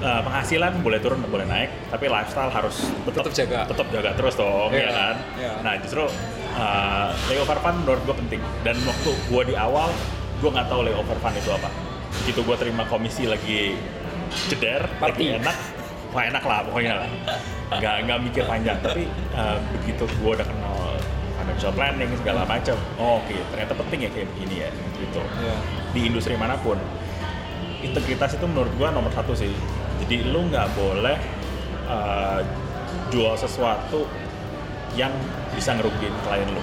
Eh, 0.00 0.20
penghasilan 0.24 0.80
boleh 0.80 0.96
turun 0.96 1.20
boleh 1.22 1.44
naik 1.44 1.92
tapi 1.92 2.08
lifestyle 2.08 2.48
harus 2.48 2.72
tetap 3.04 3.20
Tetap 3.20 3.34
jaga. 3.36 3.58
tetap 3.68 3.84
jaga 3.92 4.10
terus 4.16 4.32
dong 4.32 4.72
Iya, 4.72 4.80
ya 4.80 4.90
kan 4.90 5.14
iya. 5.36 5.52
nah 5.60 5.76
justru 5.76 6.08
eh, 6.56 7.08
layover 7.28 7.60
fund 7.60 7.84
menurut 7.84 8.00
gue 8.08 8.16
penting 8.16 8.40
dan 8.64 8.80
waktu 8.80 9.12
gue 9.12 9.42
di 9.44 9.54
awal 9.54 9.92
gue 10.40 10.48
nggak 10.48 10.72
tahu 10.72 10.88
layover 10.88 11.20
fund 11.20 11.36
itu 11.36 11.52
apa 11.52 11.68
begitu 12.16 12.40
gue 12.40 12.56
terima 12.56 12.88
komisi 12.88 13.28
lagi 13.28 13.76
ceder 14.48 14.88
Party. 14.96 15.28
lagi 15.28 15.44
enak 15.44 15.56
wah 16.10 16.22
enak 16.26 16.42
lah 16.42 16.58
pokoknya 16.66 16.92
lah 17.00 17.08
nggak 17.78 17.94
nggak 18.06 18.18
mikir 18.26 18.42
panjang 18.44 18.78
tapi 18.82 19.06
eh, 19.10 19.56
begitu 19.78 20.04
gue 20.06 20.30
udah 20.34 20.46
kenal 20.46 20.76
financial 21.38 21.72
planning 21.72 22.10
segala 22.20 22.42
macam 22.44 22.76
oh, 22.98 23.22
oke 23.22 23.36
ternyata 23.54 23.72
penting 23.74 23.98
ya 24.06 24.10
kayak 24.12 24.28
begini 24.34 24.54
ya 24.66 24.70
gitu 24.98 25.20
Ya. 25.40 25.56
di 25.90 26.00
industri 26.06 26.34
mana 26.36 26.54
pun 26.60 26.76
integritas 27.80 28.36
itu 28.36 28.44
menurut 28.44 28.70
gua 28.76 28.92
nomor 28.92 29.08
satu 29.10 29.32
sih 29.32 29.48
jadi 30.04 30.28
lu 30.28 30.52
nggak 30.52 30.68
boleh 30.76 31.16
uh, 31.88 32.40
jual 33.08 33.34
sesuatu 33.34 34.04
yang 34.94 35.10
bisa 35.56 35.74
ngerugiin 35.78 36.12
klien 36.26 36.48
lu 36.50 36.62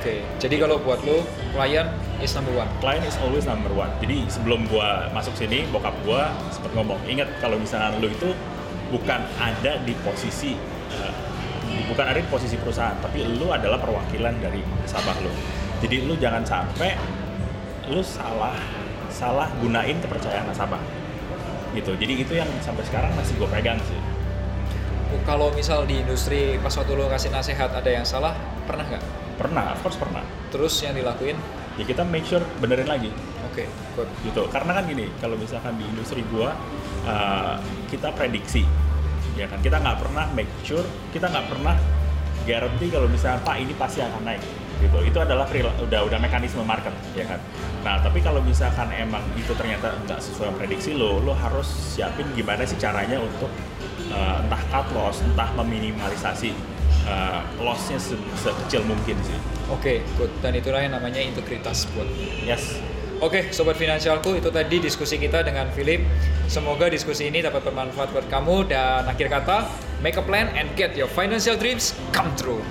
Oke. 0.00 0.24
Jadi 0.40 0.56
kalau 0.56 0.80
buat 0.80 0.96
lo, 1.04 1.20
klien 1.52 1.84
is 2.24 2.32
number 2.32 2.56
one. 2.56 2.64
klien 2.80 3.04
is 3.04 3.20
always 3.20 3.44
number 3.44 3.68
one 3.72 3.92
jadi 4.00 4.24
sebelum 4.32 4.64
gua 4.68 5.08
masuk 5.12 5.36
sini 5.36 5.68
bokap 5.68 5.92
gua 6.08 6.32
sempat 6.48 6.72
ngomong 6.72 6.96
ingat 7.04 7.28
kalau 7.40 7.60
misalnya 7.60 7.96
lu 8.00 8.08
itu 8.08 8.32
bukan 8.90 9.20
ada 9.38 9.78
di 9.86 9.94
posisi 10.02 10.54
uh, 10.94 11.14
bukan 11.90 12.04
ada 12.06 12.18
di 12.18 12.28
posisi 12.30 12.58
perusahaan 12.58 12.98
tapi 12.98 13.22
lu 13.22 13.50
adalah 13.50 13.78
perwakilan 13.78 14.34
dari 14.42 14.62
nasabah 14.82 15.16
lu. 15.22 15.32
Jadi 15.80 16.04
lu 16.04 16.14
jangan 16.18 16.44
sampai 16.44 16.98
lu 17.88 18.02
salah 18.04 18.54
salah 19.10 19.48
gunain 19.58 19.98
kepercayaan 19.98 20.50
nasabah. 20.50 20.82
Gitu. 21.74 21.94
Jadi 21.94 22.14
itu 22.26 22.32
yang 22.34 22.50
sampai 22.62 22.82
sekarang 22.86 23.14
masih 23.14 23.38
gue 23.38 23.48
pegang 23.48 23.78
sih. 23.86 24.00
Kalau 25.26 25.50
misal 25.54 25.86
di 25.90 26.02
industri 26.02 26.58
pas 26.62 26.70
waktu 26.70 26.94
lo 26.94 27.10
kasih 27.10 27.34
nasihat 27.34 27.70
ada 27.74 27.90
yang 27.90 28.06
salah, 28.06 28.34
pernah 28.66 28.86
nggak? 28.86 29.04
pernah 29.40 29.72
of 29.72 29.80
course 29.80 29.96
pernah. 29.96 30.20
Terus 30.52 30.76
yang 30.84 30.92
dilakuin? 30.92 31.40
ya 31.80 31.84
kita 31.88 32.04
make 32.04 32.28
sure 32.28 32.44
benerin 32.60 32.84
lagi. 32.84 33.08
Oke, 33.48 33.64
good. 33.96 34.08
gitu. 34.20 34.44
Karena 34.52 34.76
kan 34.76 34.84
gini 34.84 35.08
kalau 35.16 35.40
misalkan 35.40 35.80
di 35.80 35.84
industri 35.88 36.20
gua 36.28 36.52
uh, 37.08 37.56
kita 37.88 38.12
prediksi 38.12 38.68
ya 39.40 39.46
kan? 39.48 39.58
Kita 39.64 39.80
nggak 39.80 39.96
pernah 40.04 40.24
make 40.36 40.52
sure 40.60 40.84
kita 41.16 41.32
nggak 41.32 41.46
pernah 41.48 41.74
guarantee 42.44 42.88
kalau 42.92 43.08
misalnya 43.08 43.40
pak 43.44 43.56
ini 43.56 43.72
pasti 43.76 44.04
akan 44.04 44.22
naik 44.28 44.42
gitu. 44.80 44.98
Itu 45.04 45.18
adalah 45.20 45.48
udah 45.48 46.00
udah 46.08 46.18
mekanisme 46.20 46.60
market 46.64 46.92
ya 47.16 47.24
kan? 47.24 47.40
Nah 47.80 47.96
tapi 48.04 48.20
kalau 48.20 48.44
misalkan 48.44 48.92
emang 48.92 49.24
itu 49.40 49.52
ternyata 49.56 49.96
nggak 50.04 50.20
sesuai 50.20 50.56
prediksi 50.60 50.92
lo 50.92 51.20
lo 51.24 51.32
harus 51.32 51.68
siapin 51.96 52.28
gimana 52.36 52.64
sih 52.68 52.76
caranya 52.76 53.16
untuk 53.20 53.48
uh, 54.12 54.44
entah 54.44 54.62
cut 54.68 54.86
loss 54.92 55.24
entah 55.24 55.48
meminimalisasi 55.56 56.52
uh, 57.08 57.40
lossnya 57.60 57.96
se- 57.96 58.28
sekecil 58.36 58.84
mungkin 58.84 59.16
sih. 59.24 59.36
Oke, 59.70 60.02
good. 60.18 60.32
Dan 60.42 60.58
itulah 60.58 60.82
yang 60.82 60.96
namanya 60.96 61.22
integritas 61.22 61.86
buat 61.94 62.08
yes 62.44 62.80
Oke, 63.20 63.52
sobat 63.52 63.76
finansialku, 63.76 64.40
itu 64.40 64.48
tadi 64.48 64.80
diskusi 64.80 65.20
kita 65.20 65.44
dengan 65.44 65.68
Philip. 65.76 66.00
Semoga 66.48 66.88
diskusi 66.88 67.28
ini 67.28 67.44
dapat 67.44 67.60
bermanfaat 67.68 68.16
buat 68.16 68.24
kamu 68.32 68.72
dan 68.72 69.04
akhir 69.04 69.28
kata, 69.28 69.68
make 70.00 70.16
a 70.16 70.24
plan 70.24 70.48
and 70.56 70.72
get 70.72 70.96
your 70.96 71.04
financial 71.04 71.52
dreams 71.52 71.92
come 72.16 72.32
true. 72.32 72.64